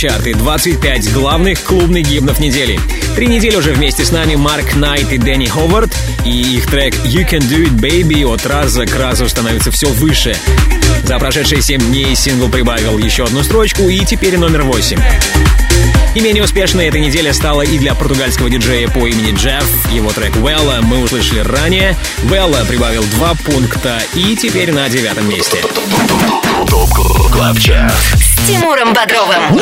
Чарты, 0.02 0.34
25 0.34 1.12
главных 1.12 1.62
клубных 1.62 2.08
гимнов 2.08 2.40
недели. 2.40 2.80
Три 3.14 3.28
недели 3.28 3.54
уже 3.54 3.70
вместе 3.70 4.04
с 4.04 4.10
нами 4.10 4.34
Марк 4.34 4.74
Найт 4.74 5.12
и 5.12 5.16
Дэнни 5.16 5.46
Ховард, 5.46 5.96
и 6.24 6.56
их 6.56 6.66
трек 6.66 6.92
You 7.04 7.24
Can 7.24 7.38
Do 7.38 7.68
It 7.68 7.76
Baby 7.78 8.26
от 8.26 8.44
раза 8.44 8.84
к 8.84 8.96
разу 8.96 9.28
становится 9.28 9.70
все 9.70 9.86
выше. 9.86 10.36
За 11.04 11.20
прошедшие 11.20 11.62
7 11.62 11.80
дней 11.80 12.16
сингл 12.16 12.48
прибавил 12.48 12.98
еще 12.98 13.22
одну 13.22 13.44
строчку 13.44 13.88
и 13.88 14.04
теперь 14.04 14.36
номер 14.38 14.62
8. 14.62 14.98
Не 16.16 16.20
менее 16.20 16.42
успешной 16.42 16.86
эта 16.86 16.98
неделя 16.98 17.32
стала 17.32 17.62
и 17.62 17.78
для 17.78 17.94
португальского 17.94 18.50
диджея 18.50 18.88
по 18.88 19.06
имени 19.06 19.36
Джефф. 19.36 19.92
Его 19.92 20.10
трек 20.10 20.34
Вэлла 20.34 20.80
мы 20.82 20.98
услышали 20.98 21.38
ранее. 21.38 21.96
Вэлла 22.24 22.64
прибавил 22.66 23.04
два 23.14 23.34
пункта 23.34 24.00
и 24.14 24.34
теперь 24.34 24.72
на 24.72 24.88
девятом 24.88 25.28
месте. 25.28 25.58
Тимуром 28.46 28.92
Бодровым. 28.92 29.60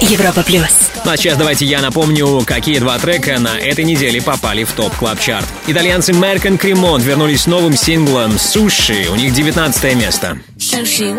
Европа 0.00 0.42
плюс. 0.42 0.90
Ну 1.04 1.10
а 1.10 1.16
сейчас 1.16 1.36
давайте 1.36 1.66
я 1.66 1.80
напомню, 1.80 2.42
какие 2.46 2.78
два 2.78 2.98
трека 2.98 3.38
на 3.40 3.58
этой 3.58 3.84
неделе 3.84 4.22
попали 4.22 4.64
в 4.64 4.72
топ 4.72 4.94
клаб 4.94 5.18
чарт. 5.18 5.46
Итальянцы 5.66 6.12
Меркан 6.12 6.58
Кремонт 6.58 7.04
вернулись 7.04 7.42
с 7.42 7.46
новым 7.46 7.76
синглом 7.76 8.38
«Суши». 8.38 9.08
У 9.10 9.16
них 9.16 9.32
19 9.32 9.94
место. 9.96 10.38
Sushi. 10.56 11.18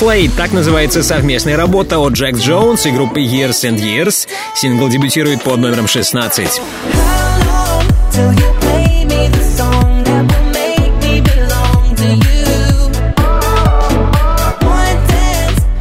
Play, 0.00 0.30
так 0.36 0.52
называется 0.52 1.02
совместная 1.02 1.56
работа 1.56 1.98
от 1.98 2.12
Джек 2.12 2.36
Джонс 2.36 2.86
и 2.86 2.90
группы 2.90 3.20
Years 3.20 3.64
and 3.68 3.78
Years. 3.78 4.28
Сингл 4.54 4.88
дебютирует 4.88 5.42
под 5.42 5.58
номером 5.58 5.88
16. 5.88 6.60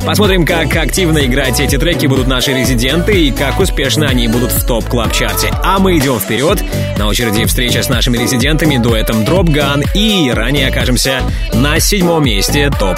Посмотрим, 0.07 0.45
как 0.45 0.75
активно 0.77 1.25
играть 1.25 1.59
эти 1.59 1.77
треки 1.77 2.07
будут 2.07 2.27
наши 2.27 2.53
резиденты 2.53 3.25
и 3.25 3.31
как 3.31 3.59
успешно 3.59 4.07
они 4.07 4.27
будут 4.27 4.51
в 4.51 4.65
топ 4.65 4.85
клаб 4.85 5.11
чарте 5.11 5.51
А 5.63 5.79
мы 5.79 5.97
идем 5.97 6.17
вперед. 6.17 6.63
На 6.97 7.07
очереди 7.07 7.45
встреча 7.45 7.83
с 7.83 7.89
нашими 7.89 8.17
резидентами, 8.17 8.77
дуэтом 8.77 9.23
Drop 9.23 9.45
Gun. 9.45 9.83
И 9.93 10.31
ранее 10.31 10.69
окажемся 10.69 11.21
на 11.53 11.79
седьмом 11.79 12.23
месте 12.23 12.71
топ 12.79 12.97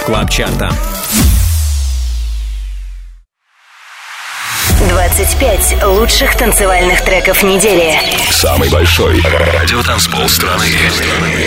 25 5.16 5.84
лучших 5.86 6.38
танцевальных 6.38 7.04
треков 7.04 7.42
недели. 7.42 8.00
Самый 8.30 8.70
большой 8.70 9.20
радиотанцпол 9.22 10.30
страны. 10.30 10.68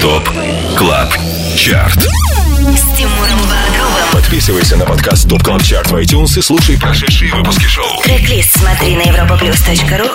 Топ 0.01 0.29
Club 0.77 1.15
Chart. 1.57 1.99
С 1.99 2.97
Тимуром 2.97 3.39
Бодровым. 3.43 3.82
Подписывайся 4.23 4.77
на 4.77 4.87
подкаст 4.87 5.29
Топ 5.29 5.43
Club 5.43 5.63
Chart 5.63 5.91
в 5.91 5.97
iTunes 5.97 6.39
и 6.39 6.43
слушай 6.43 6.79
прошедшие 6.79 7.35
выпуски 7.35 7.65
шоу. 7.65 8.01
Трек-лист 8.05 8.57
смотри 8.57 8.95
на 8.95 9.03
europaplus.ru 9.03 10.09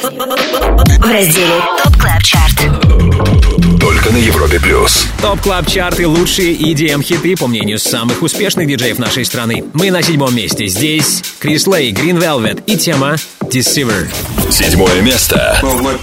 в 0.97 1.11
разделе 1.11 1.61
ТОП 1.83 1.97
Club 1.97 2.23
Chart. 2.23 3.79
Только 3.79 4.11
на 4.11 4.17
Европе 4.17 4.59
плюс. 4.59 5.05
Топ 5.21 5.41
Club 5.41 5.67
Chart 5.67 6.07
лучшие 6.07 6.55
EDM 6.55 7.03
хиты 7.03 7.35
по 7.35 7.47
мнению 7.47 7.79
самых 7.79 8.21
успешных 8.21 8.67
диджеев 8.67 8.97
нашей 8.97 9.25
страны. 9.25 9.65
Мы 9.73 9.91
на 9.91 10.01
седьмом 10.01 10.33
месте. 10.33 10.67
Здесь 10.67 11.21
Крис 11.39 11.67
Лейк, 11.67 11.91
Green 11.91 12.17
Velvet 12.17 12.63
и 12.65 12.77
тема 12.77 13.17
Deceiver. 13.41 14.09
Седьмое 14.49 15.01
место. 15.01 15.59
But 15.61 16.01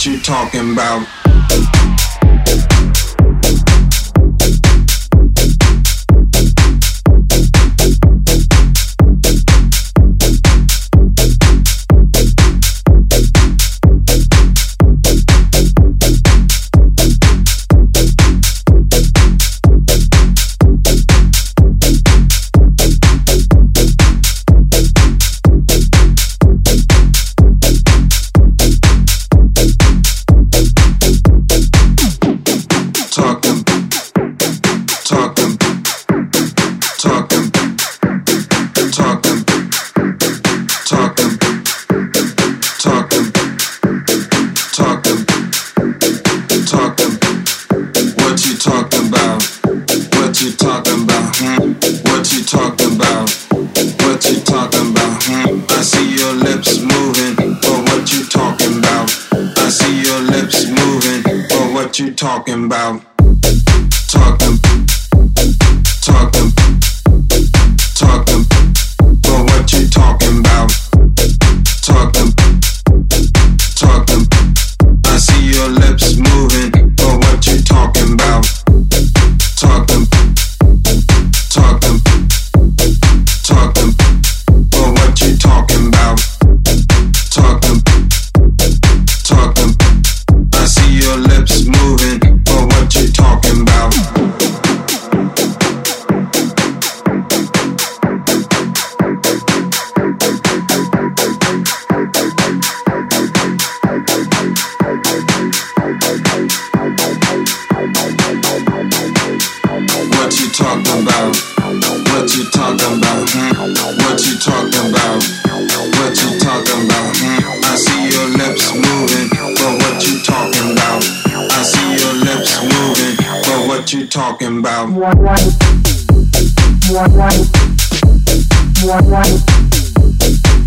talking 62.44 62.64
about 62.66 63.13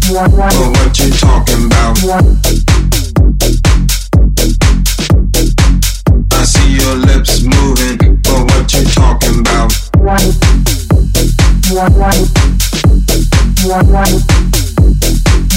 Well, 0.09 0.71
what 0.71 0.99
you 0.99 1.09
talking 1.11 1.65
about? 1.65 1.97
I 6.33 6.43
see 6.43 6.75
your 6.75 6.95
lips 6.95 7.41
moving, 7.43 7.97
but 8.21 8.43
what 8.45 8.73
you 8.73 8.83
talking 8.85 9.39
about? 9.39 9.71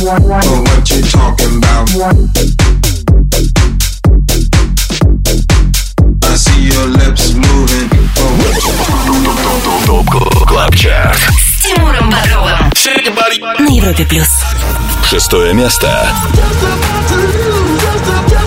Well, 0.03 0.63
what 0.63 0.91
you 0.91 1.03
talking 1.03 1.57
about? 1.57 2.80
see 6.41 6.69
your 6.73 6.87
lips 6.87 7.35
moving. 7.35 7.91
Клабчарт. 10.47 11.19
С 11.19 11.63
Тимуром 11.63 12.09
Бодровым. 12.11 12.71
На 13.59 13.71
Европе 13.71 14.07
плюс. 14.07 14.29
Шестое 15.05 15.53
место. 15.53 16.09
Just 16.33 16.63
about 16.63 17.09
to, 17.09 17.19
just 17.77 18.31
about 18.31 18.40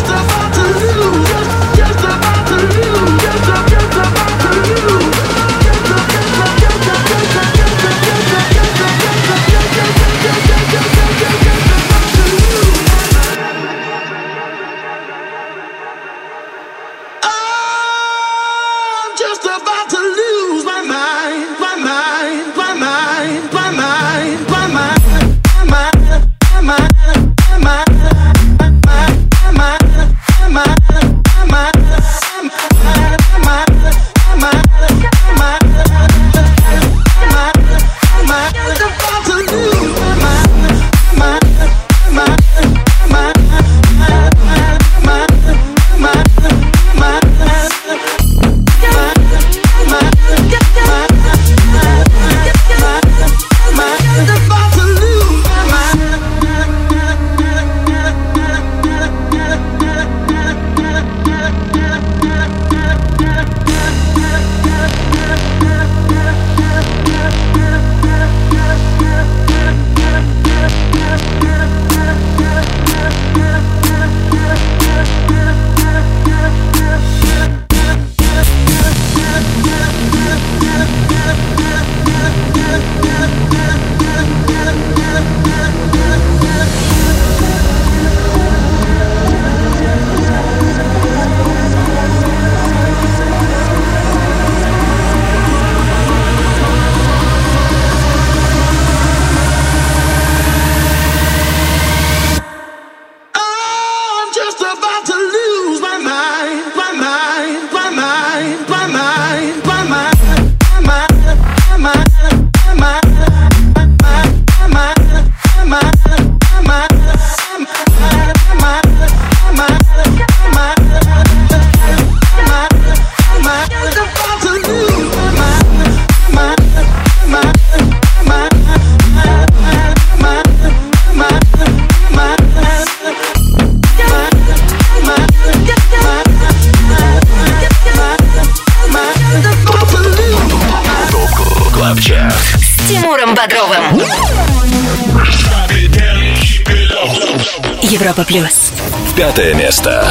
Европа 147.94 148.24
плюс. 148.24 148.72
Пятое 149.16 149.54
место. 149.54 150.04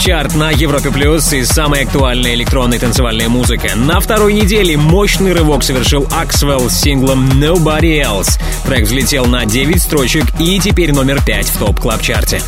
What 0.00 0.08
you 0.08 0.14
talking 0.14 0.30
about? 0.30 0.30
Топ 0.30 0.30
Клаб 0.30 0.30
Чарт 0.30 0.34
на 0.34 0.50
Европе 0.50 0.90
Плюс 0.90 1.32
и 1.32 1.44
самая 1.44 1.84
актуальная 1.84 2.34
электронная 2.34 2.78
танцевальная 2.78 3.28
музыка. 3.28 3.72
На 3.76 4.00
второй 4.00 4.32
неделе 4.32 4.76
мощный 4.76 5.32
рывок 5.32 5.62
совершил 5.62 6.08
Аксвелл 6.10 6.70
с 6.70 6.80
синглом 6.80 7.28
Nobody 7.32 8.02
Else. 8.02 8.40
Трек 8.66 8.84
взлетел 8.84 9.26
на 9.26 9.44
9 9.44 9.80
строчек 9.80 10.24
и 10.38 10.58
теперь 10.58 10.92
номер 10.92 11.22
5 11.24 11.48
в 11.48 11.58
Топ 11.58 11.80
Club 11.80 12.02
Chart 12.02 12.29
е. 12.29 12.40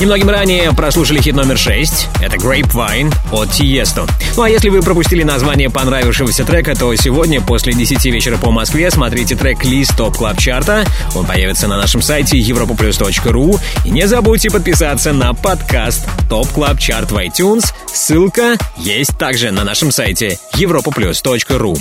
Немногим 0.00 0.30
ранее 0.30 0.72
прослушали 0.72 1.20
хит 1.20 1.34
номер 1.34 1.58
6. 1.58 2.08
Это 2.22 2.36
Grapevine 2.36 3.14
от 3.32 3.50
Тиесто. 3.52 4.06
Ну 4.36 4.42
а 4.42 4.50
если 4.50 4.68
вы 4.68 4.80
пропустили 4.80 5.22
название 5.22 5.70
понравившегося 5.70 6.44
трека, 6.44 6.74
то 6.74 6.94
сегодня 6.94 7.40
после 7.40 7.72
10 7.72 8.04
вечера 8.06 8.38
по 8.38 8.50
Москве 8.50 8.90
смотрите 8.90 9.36
трек-лист 9.36 9.96
Топ 9.96 10.16
Club 10.16 10.38
Chart 10.38 10.71
а. 10.71 10.84
Он 11.14 11.26
появится 11.26 11.68
на 11.68 11.76
нашем 11.76 12.02
сайте 12.02 12.38
europaplus.ru. 12.38 13.60
И 13.84 13.90
не 13.90 14.06
забудьте 14.06 14.50
подписаться 14.50 15.12
на 15.12 15.34
подкаст 15.34 16.06
Топ 16.30 16.48
Club 16.52 16.78
Chart 16.78 17.10
в 17.10 17.16
iTunes. 17.16 17.64
Ссылка 17.92 18.56
есть 18.76 19.18
также 19.18 19.50
на 19.50 19.64
нашем 19.64 19.90
сайте 19.90 20.38
europaplus.ru. 20.54 21.76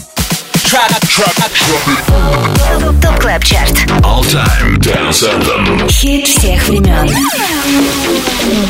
Топ 3.00 3.20
Club 3.22 3.46
Chart. 3.46 3.72
All 4.02 4.24
Time 4.24 4.80
Dance 4.80 5.24
Anthem. 5.24 5.88
Хит 5.92 6.28
всех 6.28 6.68
времен. 6.68 7.16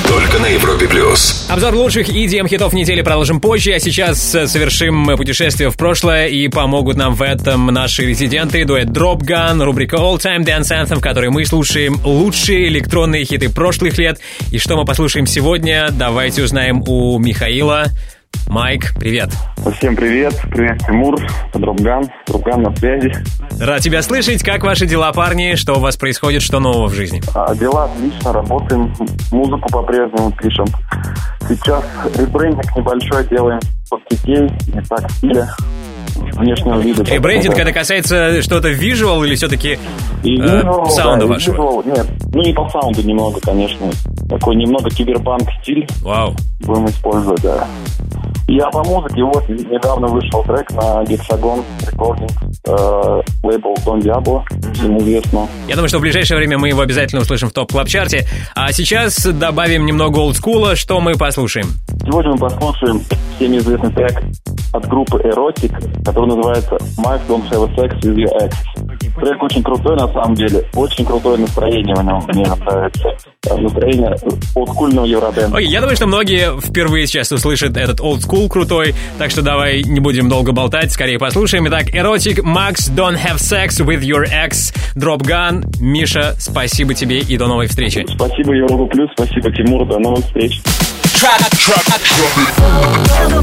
Только 0.06 0.40
на 0.40 0.48
Европе 0.48 0.86
Плюс. 0.86 1.39
Обзор 1.50 1.74
лучших 1.74 2.10
EDM 2.10 2.48
хитов 2.48 2.74
недели 2.74 3.02
продолжим 3.02 3.42
позже, 3.42 3.74
а 3.74 3.80
сейчас 3.80 4.36
э, 4.36 4.46
совершим 4.46 5.18
путешествие 5.18 5.72
в 5.72 5.78
прошлое 5.78 6.28
и 6.28 6.48
помогут 6.48 6.96
нам 6.96 7.16
в 7.16 7.24
этом 7.24 7.66
наши 7.66 8.06
резиденты, 8.06 8.66
дуэт 8.66 8.90
Dropgun, 8.90 9.64
рубрика 9.64 9.96
All 9.96 10.20
Time 10.20 10.46
Dance 10.46 10.70
Anthem, 10.70 10.98
в 10.98 11.02
которой 11.02 11.32
мы 11.32 11.44
слушаем 11.48 12.00
лучшие 12.04 12.68
электронные 12.68 13.26
хиты 13.26 13.50
прошлых 13.50 13.98
лет. 13.98 14.20
И 14.52 14.60
что 14.60 14.78
мы 14.78 14.86
послушаем 14.86 15.26
сегодня, 15.26 15.90
давайте 15.92 16.44
узнаем 16.44 16.84
у 16.86 17.18
Михаила. 17.18 17.88
Майк, 18.48 18.94
привет. 19.00 19.30
Всем 19.78 19.96
привет, 19.96 20.34
привет, 20.50 20.80
Тимур, 20.86 21.16
Дропган, 21.54 22.10
Дропган 22.26 22.64
на 22.64 22.76
связи. 22.76 23.14
Рад 23.60 23.82
тебя 23.82 24.02
слышать. 24.02 24.42
Как 24.44 24.64
ваши 24.64 24.88
дела, 24.88 25.12
парни? 25.14 25.54
Что 25.54 25.76
у 25.76 25.80
вас 25.80 25.98
происходит? 25.98 26.42
Что 26.42 26.60
нового 26.60 26.88
в 26.88 26.94
жизни? 26.94 27.22
А, 27.36 27.54
дела 27.56 27.86
отлично, 27.86 28.34
работаем, 28.34 28.92
музыку 29.32 29.70
по-прежнему 29.70 30.32
пишем. 30.32 30.66
Сейчас 31.48 31.84
ребрендинг 32.18 32.76
небольшой 32.76 33.28
делаем 33.28 33.60
соцсетей, 33.86 34.50
не 34.74 34.82
так 34.82 35.12
стиля, 35.12 35.48
внешнего 36.34 36.80
вида. 36.80 37.04
Ребрендинг, 37.04 37.56
это 37.56 37.72
касается 37.72 38.42
что-то 38.42 38.72
visual 38.72 39.26
или 39.28 39.36
все-таки 39.36 39.78
И 40.24 40.40
э, 40.42 40.62
саунда 40.90 41.20
да, 41.20 41.26
и 41.26 41.28
вашего? 41.28 41.56
visual, 41.56 41.86
Нет, 41.86 42.08
ну 42.34 42.42
не 42.42 42.54
по 42.54 42.68
саунду 42.70 43.04
немного, 43.04 43.40
конечно. 43.42 43.92
Такой 44.28 44.56
немного 44.56 44.90
киберпанк 44.90 45.44
стиль. 45.62 45.88
Вау. 46.02 46.36
Будем 46.62 46.88
использовать, 46.88 47.42
да. 47.44 47.68
Я 48.52 48.66
по 48.72 48.84
музыке, 48.84 49.24
вот 49.24 49.48
недавно 49.48 50.08
вышел 50.08 50.42
трек 50.44 50.72
на 50.72 51.04
Gexagon 51.04 51.64
Recording, 51.82 52.32
э, 52.66 53.22
лейбл 53.44 53.76
Don 53.86 54.00
Diablo, 54.00 54.42
всем 54.74 54.98
известно. 54.98 55.48
Я 55.68 55.76
думаю, 55.76 55.88
что 55.88 56.00
в 56.00 56.02
ближайшее 56.02 56.40
время 56.40 56.58
мы 56.58 56.70
его 56.70 56.82
обязательно 56.82 57.22
услышим 57.22 57.50
в 57.50 57.54
топ 57.54 57.72
клаб 57.72 57.88
чарте 57.88 58.26
А 58.56 58.72
сейчас 58.72 59.24
добавим 59.24 59.86
немного 59.86 60.18
олдскула. 60.18 60.76
Что 60.76 61.00
мы 61.00 61.14
послушаем? 61.14 61.68
Сегодня 62.04 62.32
мы 62.32 62.38
послушаем 62.38 63.02
всем 63.36 63.56
известный 63.56 63.92
трек 63.92 64.24
от 64.74 64.88
группы 64.88 65.18
Erotic, 65.20 66.04
который 66.04 66.30
называется 66.30 66.76
My 66.98 67.22
Don't 67.28 67.48
Have 67.52 67.70
a 67.70 67.76
Sex 67.76 68.02
With 68.02 68.16
Your 68.16 68.34
Ex. 68.42 68.56
Трек 69.22 69.44
очень 69.44 69.62
крутой 69.62 69.96
на 69.96 70.08
самом 70.08 70.34
деле, 70.34 70.66
очень 70.74 71.06
крутое 71.06 71.38
настроение 71.38 71.94
в 71.94 72.04
нем, 72.04 72.24
мне 72.34 72.48
нравится. 72.48 73.16
Настроение 73.48 74.14
олдскульного 74.54 75.06
евроденса. 75.06 75.56
Окей, 75.56 75.70
я 75.70 75.80
думаю, 75.80 75.96
что 75.96 76.08
многие 76.08 76.60
впервые 76.60 77.08
сейчас 77.08 77.32
услышат 77.32 77.78
этот 77.78 78.02
олдскул 78.02 78.50
крутой, 78.50 78.94
так 79.18 79.32
что 79.32 79.42
давай 79.42 79.82
не 79.82 80.02
будем 80.02 80.28
долго 80.28 80.52
болтать, 80.52 80.92
скорее 80.92 81.20
послушаем. 81.20 81.66
Итак, 81.70 81.88
E-Rotic, 81.96 82.44
Max 82.44 82.94
Don't 82.94 83.16
Have 83.16 83.38
Sex 83.38 83.80
With 83.80 84.02
Your 84.02 84.26
Ex, 84.26 84.76
Dropgun. 84.94 85.64
Миша, 85.80 86.36
спасибо 86.38 86.94
тебе 86.94 87.20
и 87.20 87.38
до 87.38 87.48
новой 87.48 87.68
встречи. 87.68 88.06
Спасибо, 88.14 88.54
Европа 88.54 88.86
Плюс, 88.88 89.10
спасибо, 89.14 89.50
Тимур, 89.54 89.88
до 89.88 90.00
новых 90.00 90.26
встреч. 90.26 90.62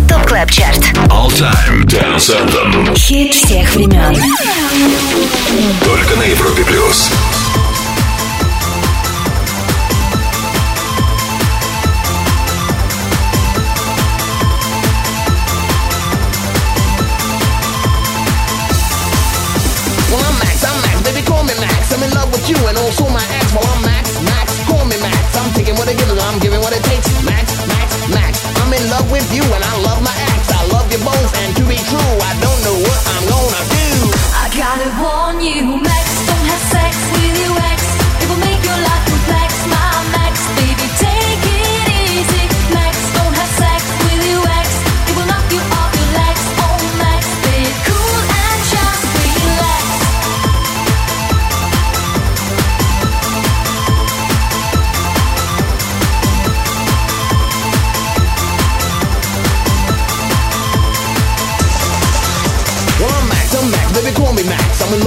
Top 0.08 0.26
Club 0.26 0.50
Chart. 0.50 0.78
All 1.08 1.30
Time 1.30 1.84
Dance 1.86 2.34
Anthem. 2.36 2.94
Хит 2.98 3.32
всех 3.32 3.74
времен. 3.74 4.14
Только 5.82 6.16
на 6.16 6.24
Европе 6.24 6.64
Плюс. 6.66 7.10
You 29.32 29.42
and 29.42 29.64
I 29.64 29.74
love 29.82 30.02
my 30.02 30.14
ex. 30.34 30.50
I 30.50 30.66
love 30.72 30.90
you 30.92 30.98
both, 30.98 31.32
and 31.42 31.56
to 31.56 31.62
be 31.64 31.76
true, 31.76 32.12
I 32.20 32.32
don't 32.40 32.55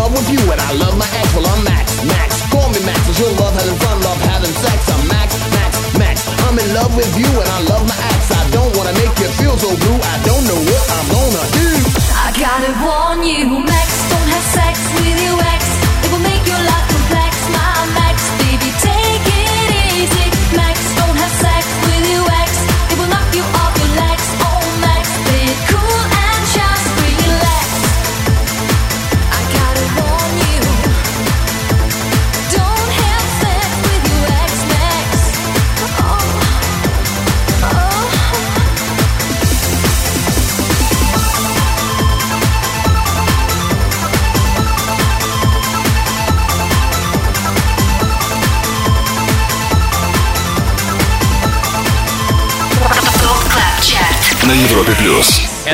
With 0.10 0.26
you 0.34 0.42
and 0.52 0.60
I 0.60 0.74
love 0.74 0.98
my 0.98 1.06
ex. 1.22 1.36
Well, 1.36 1.46
I'm 1.46 1.64
Max, 1.64 1.86
Max, 2.04 2.42
call 2.50 2.68
me 2.74 2.82
Max. 2.82 2.98
Cause 3.06 3.20
you 3.20 3.30
love 3.38 3.54
having 3.54 3.78
fun, 3.78 4.02
love 4.02 4.18
having 4.26 4.50
sex. 4.58 4.90
I'm 4.90 5.08
Max, 5.08 5.30
Max, 5.54 5.72
Max. 6.02 6.16
I'm 6.50 6.58
in 6.58 6.74
love 6.74 6.96
with 6.98 7.14
you 7.14 7.30
and 7.30 7.50
I 7.50 7.60
love 7.70 7.86
my 7.86 7.94
ex. 7.94 8.32
I 8.34 8.50
don't 8.50 8.76
wanna 8.76 8.94
make 8.94 9.14
you 9.22 9.30
feel 9.38 9.56
so 9.56 9.70
blue. 9.70 10.00
I 10.02 10.18
don't 10.26 10.44
know 10.50 10.60
what 10.66 10.86
I'm 10.98 11.08
gonna 11.14 11.46
do. 11.54 11.70
I 12.26 12.28
gotta 12.42 12.72
warn 12.82 13.22
you, 13.22 13.62
Max, 13.62 13.90
don't 14.10 14.30
have 14.34 14.48
sex 14.58 14.76
with 14.98 15.18
your 15.22 15.38
ex. 15.54 15.59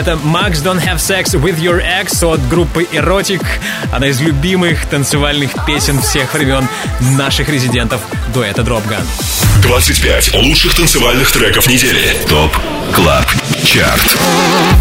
Это 0.06 0.20
Max 0.24 0.62
Don't 0.64 0.86
Have 0.86 0.98
Sex 0.98 1.34
With 1.34 1.60
Your 1.60 1.82
Ex 1.84 2.24
от 2.24 2.40
группы 2.48 2.84
E-Rotic, 2.94 3.44
одна 3.92 4.06
из 4.10 4.22
любимых 4.22 4.86
танцевальных 4.86 5.50
песен 5.66 6.00
всех 6.00 6.32
времен 6.36 6.68
наших 7.18 7.50
резидентов 7.50 8.02
дуэта 8.32 8.62
Dropgun. 8.62 9.02
25 9.64 10.36
лучших 10.36 10.76
танцевальных 10.76 11.32
треков 11.32 11.68
недели. 11.68 12.16
Top 12.30 12.56
Club 12.94 13.26
Chart. 13.64 14.16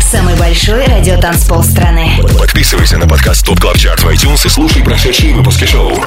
Самый 0.03 0.37
большой 0.37 0.85
радиотанцпол 0.85 1.63
страны. 1.65 2.21
Подписывайся 2.39 2.99
на 2.99 3.09
подкаст 3.09 3.47
Top 3.47 3.59
Club 3.61 3.79
Chart 3.79 4.03
в 4.03 4.09
iTunes 4.09 4.45
и 4.45 4.51
слушай 4.51 4.83
прошедшие 4.83 5.35
выпуски 5.35 5.65
шоу. 5.65 6.05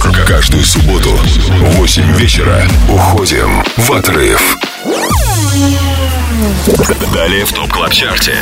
К- 0.00 0.24
Каждую 0.26 0.64
субботу 0.64 1.10
в 1.10 1.76
8 1.76 2.16
вечера 2.16 2.66
уходим 2.88 3.62
в 3.76 3.92
отрыв. 3.92 4.56
Далее 7.12 7.44
в 7.46 7.52
Top 7.52 7.72
Club 7.72 7.92
Chart 7.92 8.22
е. 8.22 8.34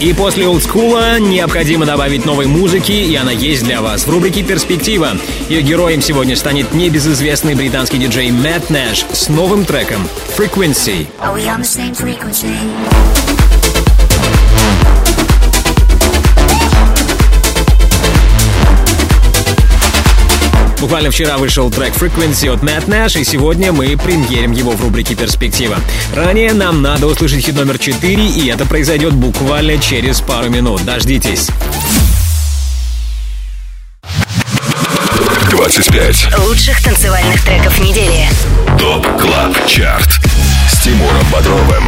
И 0.00 0.12
после 0.14 0.48
олдскула 0.48 1.18
необходимо 1.18 1.84
добавить 1.84 2.24
новой 2.24 2.46
музыки, 2.46 2.92
и 2.92 3.14
она 3.14 3.30
есть 3.30 3.62
для 3.64 3.82
вас 3.82 4.06
в 4.06 4.10
рубрике 4.10 4.42
«Перспектива». 4.42 5.12
Ее 5.48 5.60
героем 5.62 6.00
сегодня 6.00 6.34
станет 6.36 6.72
небезызвестный 6.72 7.54
британский 7.54 7.98
диджей 7.98 8.30
Мэтт 8.30 8.70
Нэш 8.70 9.04
с 9.12 9.28
новым 9.28 9.64
треком 9.64 10.08
«Frequency». 10.36 11.06
Are 11.20 11.34
we 11.34 11.46
on 11.46 11.60
the 11.60 11.64
same 11.64 11.94
frequency? 11.94 12.56
Буквально 20.86 21.10
вчера 21.10 21.36
вышел 21.36 21.68
трек 21.68 21.94
Frequency 21.94 22.48
от 22.48 22.62
Matt 22.62 22.86
Nash, 22.86 23.20
и 23.20 23.24
сегодня 23.24 23.72
мы 23.72 23.96
премьерим 23.96 24.52
его 24.52 24.70
в 24.70 24.80
рубрике 24.80 25.16
«Перспектива». 25.16 25.80
Ранее 26.14 26.52
нам 26.52 26.80
надо 26.80 27.08
услышать 27.08 27.44
хит 27.44 27.56
номер 27.56 27.76
4, 27.76 28.24
и 28.24 28.46
это 28.46 28.66
произойдет 28.66 29.12
буквально 29.12 29.78
через 29.78 30.20
пару 30.20 30.48
минут. 30.48 30.84
Дождитесь. 30.84 31.48
25. 35.50 36.38
Лучших 36.46 36.80
танцевальных 36.84 37.44
треков 37.44 37.80
недели. 37.80 38.28
Top 38.78 39.20
Club 39.20 39.66
Chart. 39.66 40.20
Тимуром 40.86 41.26
Бодровым. 41.32 41.84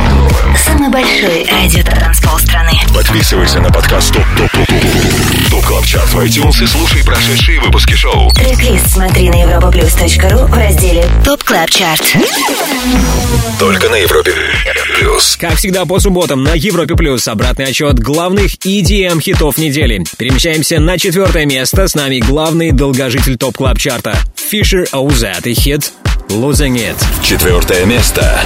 Самый 0.56 0.90
большой 0.90 1.46
радиотанцпол 1.48 2.36
страны. 2.40 2.72
Подписывайся 2.92 3.60
на 3.60 3.70
подкаст 3.70 4.12
Top 4.12 4.24
Top 4.36 4.50
Top 4.50 4.66
Top 4.66 5.50
Top 5.50 5.64
Club 5.64 5.86
Chart 5.86 6.12
в 6.12 6.18
iTunes 6.18 6.64
и 6.64 6.66
слушай 6.66 7.04
прошедшие 7.04 7.60
выпуски 7.60 7.94
шоу. 7.94 8.28
Трек-лист 8.32 8.90
смотри 8.90 9.28
на 9.28 9.36
europaplus.ru 9.36 10.46
в 10.48 10.52
разделе 10.52 11.06
Top 11.24 11.44
Club 11.44 11.70
Chart. 11.70 12.02
Только 13.60 13.88
на 13.88 13.94
Европе 13.94 14.32
Плюс. 14.98 15.36
Как 15.36 15.54
всегда 15.54 15.84
по 15.84 16.00
субботам 16.00 16.42
на 16.42 16.54
Европе 16.54 16.96
Плюс 16.96 17.28
обратный 17.28 17.66
отчет 17.66 18.00
главных 18.00 18.56
EDM 18.66 19.20
хитов 19.20 19.58
недели. 19.58 20.02
Перемещаемся 20.16 20.80
на 20.80 20.98
четвертое 20.98 21.46
место. 21.46 21.86
С 21.86 21.94
нами 21.94 22.18
главный 22.18 22.72
долгожитель 22.72 23.36
топ 23.36 23.58
клаб 23.58 23.78
чарта 23.78 24.18
Fisher 24.34 24.90
OZ 24.90 25.48
и 25.48 25.54
хит 25.54 25.92
Losing 26.30 26.74
It. 26.74 26.96
Четвертое 27.22 27.86
место. 27.86 28.42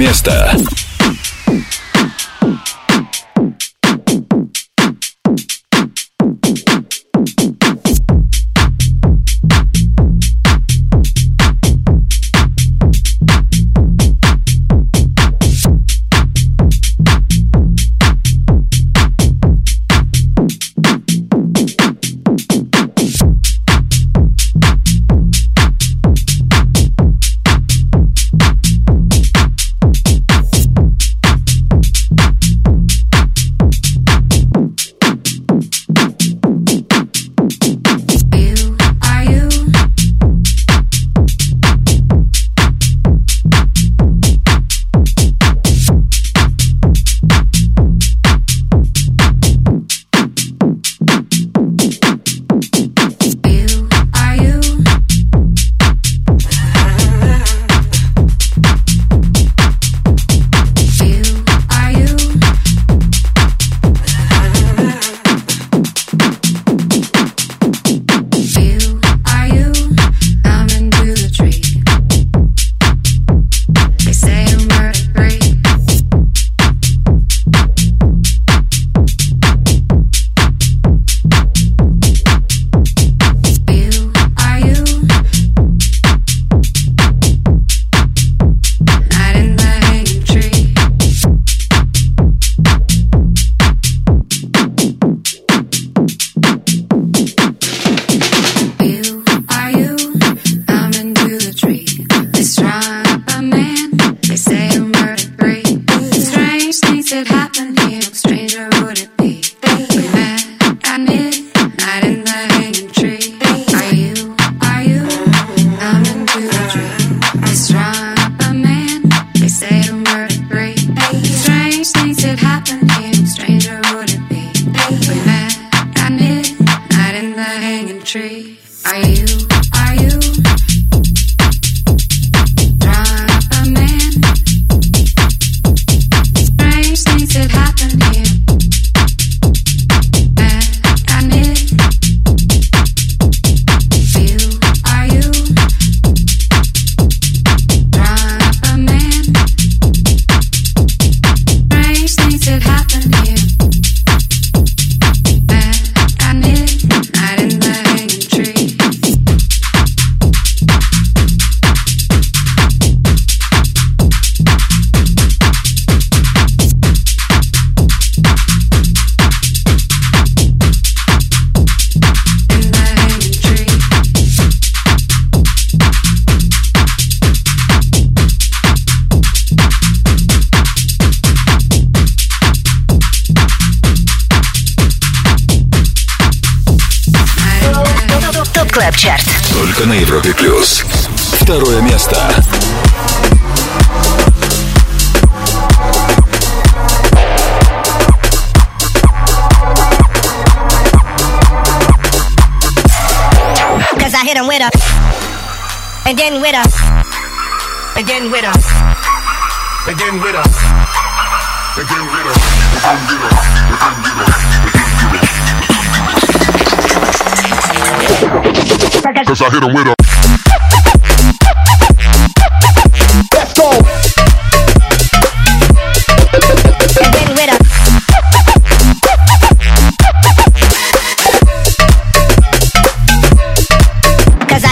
Место. 0.00 0.39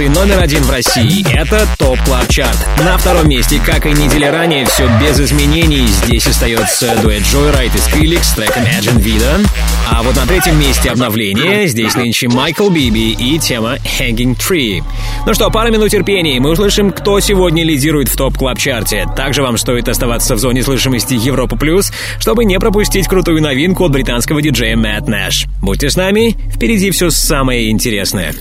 радиостанции 0.00 0.08
номер 0.08 0.40
один 0.40 0.62
в 0.62 0.70
России. 0.70 1.24
Это 1.32 1.66
Top 1.78 1.98
Club 2.04 2.28
Chart. 2.28 2.58
На 2.84 2.96
втором 2.96 3.28
месте, 3.28 3.60
как 3.64 3.86
и 3.86 3.90
недели 3.90 4.24
ранее, 4.24 4.64
все 4.66 4.88
без 5.00 5.20
изменений. 5.20 5.86
Здесь 5.86 6.26
остается 6.26 6.96
дуэт 7.02 7.22
Joyryde 7.22 7.72
и 7.74 7.78
Skrillex 7.78 8.24
с 8.24 8.32
треком 8.32 8.62
Agen 8.62 9.02
Wida. 9.02 9.46
А 9.90 10.02
вот 10.02 10.16
на 10.16 10.26
третьем 10.26 10.58
месте 10.58 10.90
обновление. 10.90 11.66
Здесь 11.66 11.94
нынче 11.94 12.28
Майкл 12.28 12.70
Биби 12.70 13.12
и 13.12 13.38
тема 13.38 13.76
Hanging 13.76 14.36
Tree. 14.36 14.82
Ну 15.26 15.34
что, 15.34 15.50
пара 15.50 15.70
минут 15.70 15.90
терпения, 15.90 16.36
и 16.36 16.40
мы 16.40 16.50
услышим, 16.50 16.92
кто 16.92 17.20
сегодня 17.20 17.64
лидирует 17.64 18.08
в 18.08 18.16
Top 18.16 18.38
Club 18.38 18.58
Chart 18.58 18.92
е. 18.92 19.06
Также 19.16 19.42
вам 19.42 19.58
стоит 19.58 19.88
оставаться 19.88 20.34
в 20.34 20.38
зоне 20.38 20.62
слышимости 20.62 21.14
Европа 21.14 21.56
Плюс, 21.56 21.92
чтобы 22.18 22.44
не 22.44 22.58
пропустить 22.58 23.08
крутую 23.08 23.42
новинку 23.42 23.84
от 23.84 23.92
британского 23.92 24.40
диджея 24.40 24.76
Мэтт 24.76 25.08
Нэш. 25.08 25.46
Будьте 25.62 25.90
с 25.90 25.96
нами, 25.96 26.36
впереди 26.54 26.90
все 26.90 27.10
самое 27.10 27.70
интересное. 27.70 28.34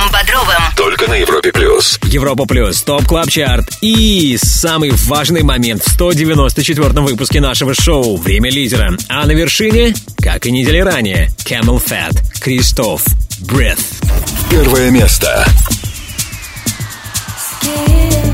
Только 1.07 1.11
на 1.11 1.15
Европе 1.21 1.51
плюс. 1.51 1.99
Европа 2.03 2.45
Плюс, 2.45 2.81
Top 2.81 3.05
Club 3.05 3.29
Chart 3.29 3.77
и 3.81 4.37
самый 4.41 4.91
важный 4.91 5.43
момент 5.43 5.81
в 5.83 5.99
194-м 5.99 7.05
выпуске 7.05 7.39
нашего 7.39 7.73
шоу 7.73 8.17
«Время 8.17 8.49
лидера». 8.49 8.91
А 9.07 9.25
на 9.25 9.31
вершине, 9.31 9.93
как 10.21 10.45
и 10.45 10.51
недели 10.51 10.79
ранее, 10.79 11.29
Camel 11.45 11.81
Fat, 11.83 12.17
Кристоф, 12.41 13.05
Breath. 13.41 13.79
Первое 14.49 14.91
место. 14.91 15.45
I 17.63 18.26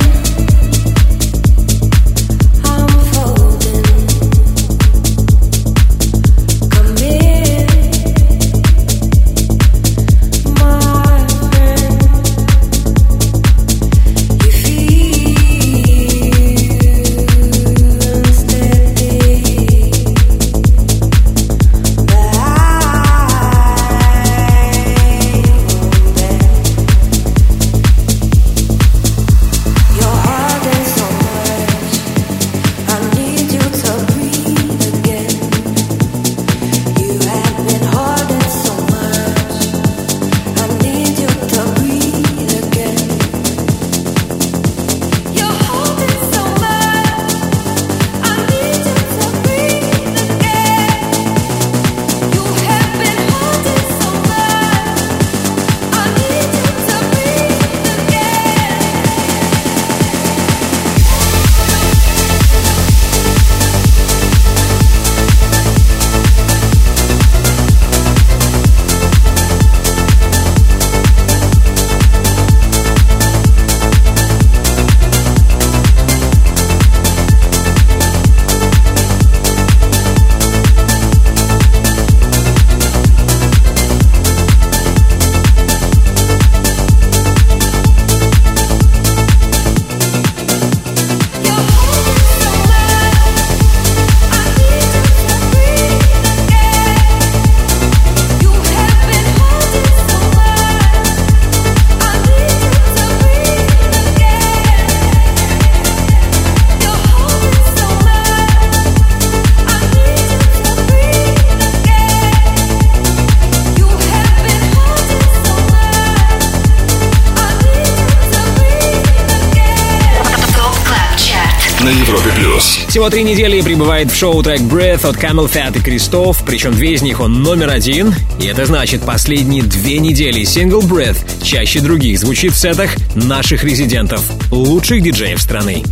три 123.23 123.31
недели 123.31 123.61
пребывает 123.61 124.11
в 124.11 124.15
шоу 124.17 124.43
трек 124.43 124.59
Breath 124.59 125.07
от 125.07 125.15
CamelPhat 125.15 125.77
и 125.77 125.81
Крестов, 125.81 126.43
причем 126.45 126.73
две 126.73 126.93
из 126.93 127.01
них 127.01 127.21
он 127.21 127.41
номер 127.41 127.69
один. 127.69 128.13
И 128.41 128.47
это 128.47 128.65
значит, 128.65 129.03
последние 129.03 129.63
две 129.63 129.99
недели 129.99 130.43
сингл 130.43 130.81
Breath 130.81 131.17
чаще 131.41 131.79
других 131.79 132.19
звучит 132.19 132.51
в 132.51 132.57
сетах 132.57 132.89
наших 133.15 133.63
резидентов, 133.63 134.21
лучших 134.51 135.01
диджеев 135.01 135.41
страны. 135.41 135.83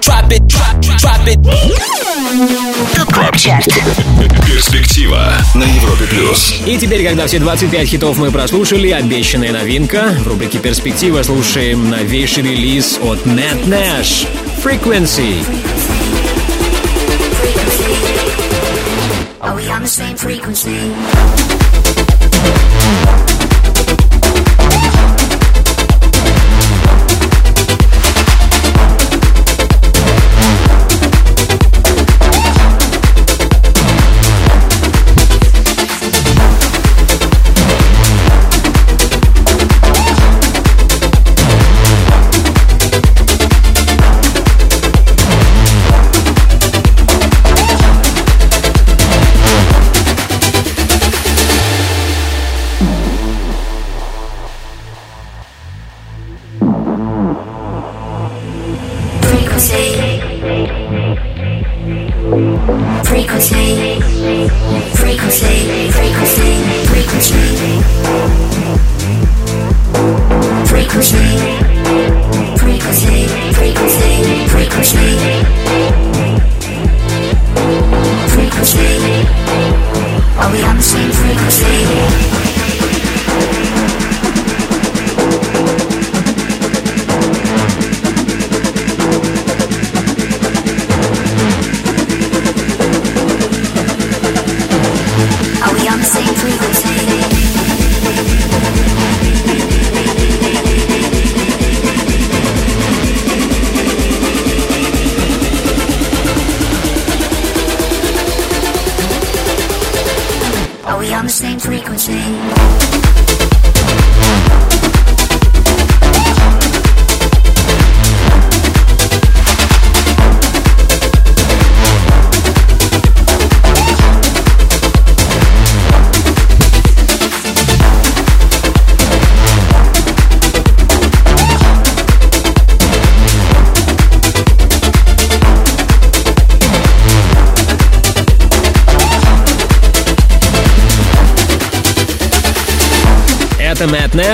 Drop 0.00 0.28
it, 0.30 0.40
drop, 0.46 0.80
drop 0.80 1.24
it. 1.28 1.40
Top 2.96 3.14
Club 3.14 3.36
Chart. 3.36 3.68
Перспектива 4.44 5.32
на 5.54 5.62
Европе 5.62 6.04
плюс. 6.10 6.54
И 6.66 6.76
теперь, 6.78 7.06
когда 7.06 7.28
все 7.28 7.38
25 7.38 7.88
хитов 7.88 8.18
мы 8.18 8.32
прослушали, 8.32 8.90
обещанная 8.90 9.52
новинка. 9.52 10.14
В 10.24 10.26
рубрике 10.26 10.58
«Перспектива» 10.58 11.22
слушаем 11.22 11.90
новейший 11.90 12.42
релиз 12.42 12.98
от 13.02 13.24
Matt 13.24 13.66
Nash 13.66 14.26
«Frequency». 14.64 15.44
Frequency. 20.52 21.39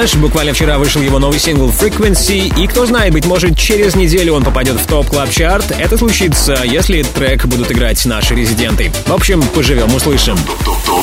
Нэш. 0.06 0.14
Буквально 0.14 0.52
вчера 0.52 0.78
вышел 0.78 1.02
его 1.02 1.18
новый 1.18 1.40
сингл 1.40 1.68
Frequency. 1.68 2.52
И 2.62 2.66
кто 2.68 2.86
знает, 2.86 3.12
быть 3.12 3.26
может, 3.26 3.58
через 3.58 3.96
неделю 3.96 4.34
он 4.34 4.44
попадет 4.44 4.76
в 4.76 4.86
Top 4.86 5.08
Club 5.08 5.30
Chart 5.30 5.72
Это 5.78 5.98
случится, 5.98 6.62
если 6.64 7.02
трек 7.02 7.44
будут 7.46 7.72
играть 7.72 8.04
наши 8.04 8.34
резиденты. 8.34 8.92
В 9.06 9.12
общем, 9.12 9.42
поживем, 9.42 9.92
услышим. 9.94 10.38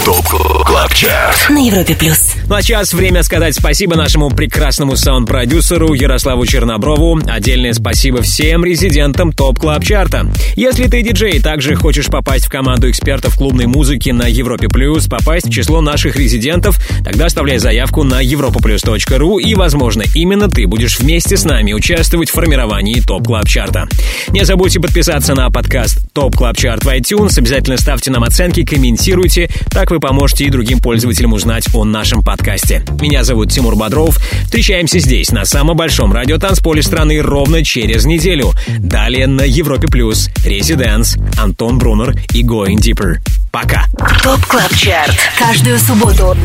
Top 0.05 0.25
Club 0.65 0.93
Chart. 0.93 1.49
На 1.49 1.65
Европе 1.65 1.95
плюс. 1.95 2.32
Ну 2.47 2.55
а 2.55 2.61
сейчас 2.61 2.93
время 2.93 3.23
сказать 3.23 3.55
спасибо 3.55 3.95
нашему 3.95 4.29
прекрасному 4.29 4.95
саунд-продюсеру 4.95 5.93
Ярославу 5.93 6.45
Черноброву. 6.45 7.19
Отдельное 7.25 7.73
спасибо 7.73 8.21
всем 8.21 8.65
резидентам 8.65 9.31
Top 9.31 9.59
Club 9.59 9.83
Chart 9.83 10.18
а. 10.18 10.31
Если 10.55 10.87
ты 10.87 11.01
диджей, 11.01 11.39
также 11.39 11.75
хочешь 11.75 12.07
попасть 12.07 12.45
в 12.45 12.49
команду 12.49 12.89
экспертов 12.89 13.37
клубной 13.37 13.65
музыки 13.65 14.09
на 14.09 14.27
Европе 14.27 14.67
Плюс, 14.67 15.07
попасть 15.07 15.47
в 15.47 15.51
число 15.51 15.81
наших 15.81 16.15
резидентов, 16.15 16.79
тогда 17.03 17.25
оставляй 17.25 17.57
заявку 17.57 18.03
на 18.03 18.23
europaplus.ru 18.23 19.41
и, 19.41 19.55
возможно, 19.55 20.03
именно 20.13 20.49
ты 20.49 20.67
будешь 20.67 20.99
вместе 20.99 21.37
с 21.37 21.45
нами 21.45 21.73
участвовать 21.73 22.29
в 22.29 22.33
формировании 22.33 22.99
Top 22.99 23.25
Club 23.25 23.47
Chart 23.47 23.76
а. 23.76 23.87
Не 24.29 24.43
забудьте 24.43 24.79
подписаться 24.79 25.33
на 25.33 25.49
подкаст 25.49 26.02
Top 26.13 26.35
Club 26.35 26.55
Chart 26.55 26.85
в 26.85 26.87
iTunes, 26.89 27.39
обязательно 27.39 27.75
ставьте 27.75 28.11
нам 28.11 28.23
оценки, 28.23 28.63
комментируйте, 28.63 29.49
так 29.71 29.89
вы 29.89 29.99
поможете 29.99 30.45
и 30.45 30.49
другим 30.51 30.79
пользователям 30.79 31.33
узнать 31.33 31.65
о 31.73 31.85
нашем 31.85 32.21
подкасте. 32.23 32.85
Меня 33.01 33.23
зовут 33.23 33.51
Тимур 33.51 33.75
Бодров. 33.75 34.19
Встречаемся 34.43 34.99
здесь, 34.99 35.31
на 35.31 35.43
самом 35.43 35.75
большом 35.75 36.13
радиотанцполе 36.13 36.83
страны, 36.83 37.19
ровно 37.19 37.63
через 37.63 38.05
неделю. 38.05 38.51
Далее 38.77 39.25
на 39.25 39.41
Европе 39.41 39.87
Плюс, 39.87 40.29
Residance, 40.45 41.17
Антон 41.39 41.79
Брунер 41.79 42.15
и 42.31 42.43
Going 42.43 42.75
Deeper. 42.75 43.15
Пока. 43.51 43.85
Top 44.21 44.39
Club 44.45 44.73
Chart. 44.75 45.15
Каждую 45.39 45.79
субботу 45.79 46.37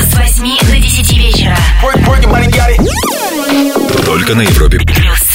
с 0.00 0.14
8 0.14 0.66
до 0.68 0.78
10 0.78 1.18
вечера. 1.18 1.56
Только 4.04 4.34
на 4.36 4.42
Европе 4.42 4.78
плюс. 4.78 5.25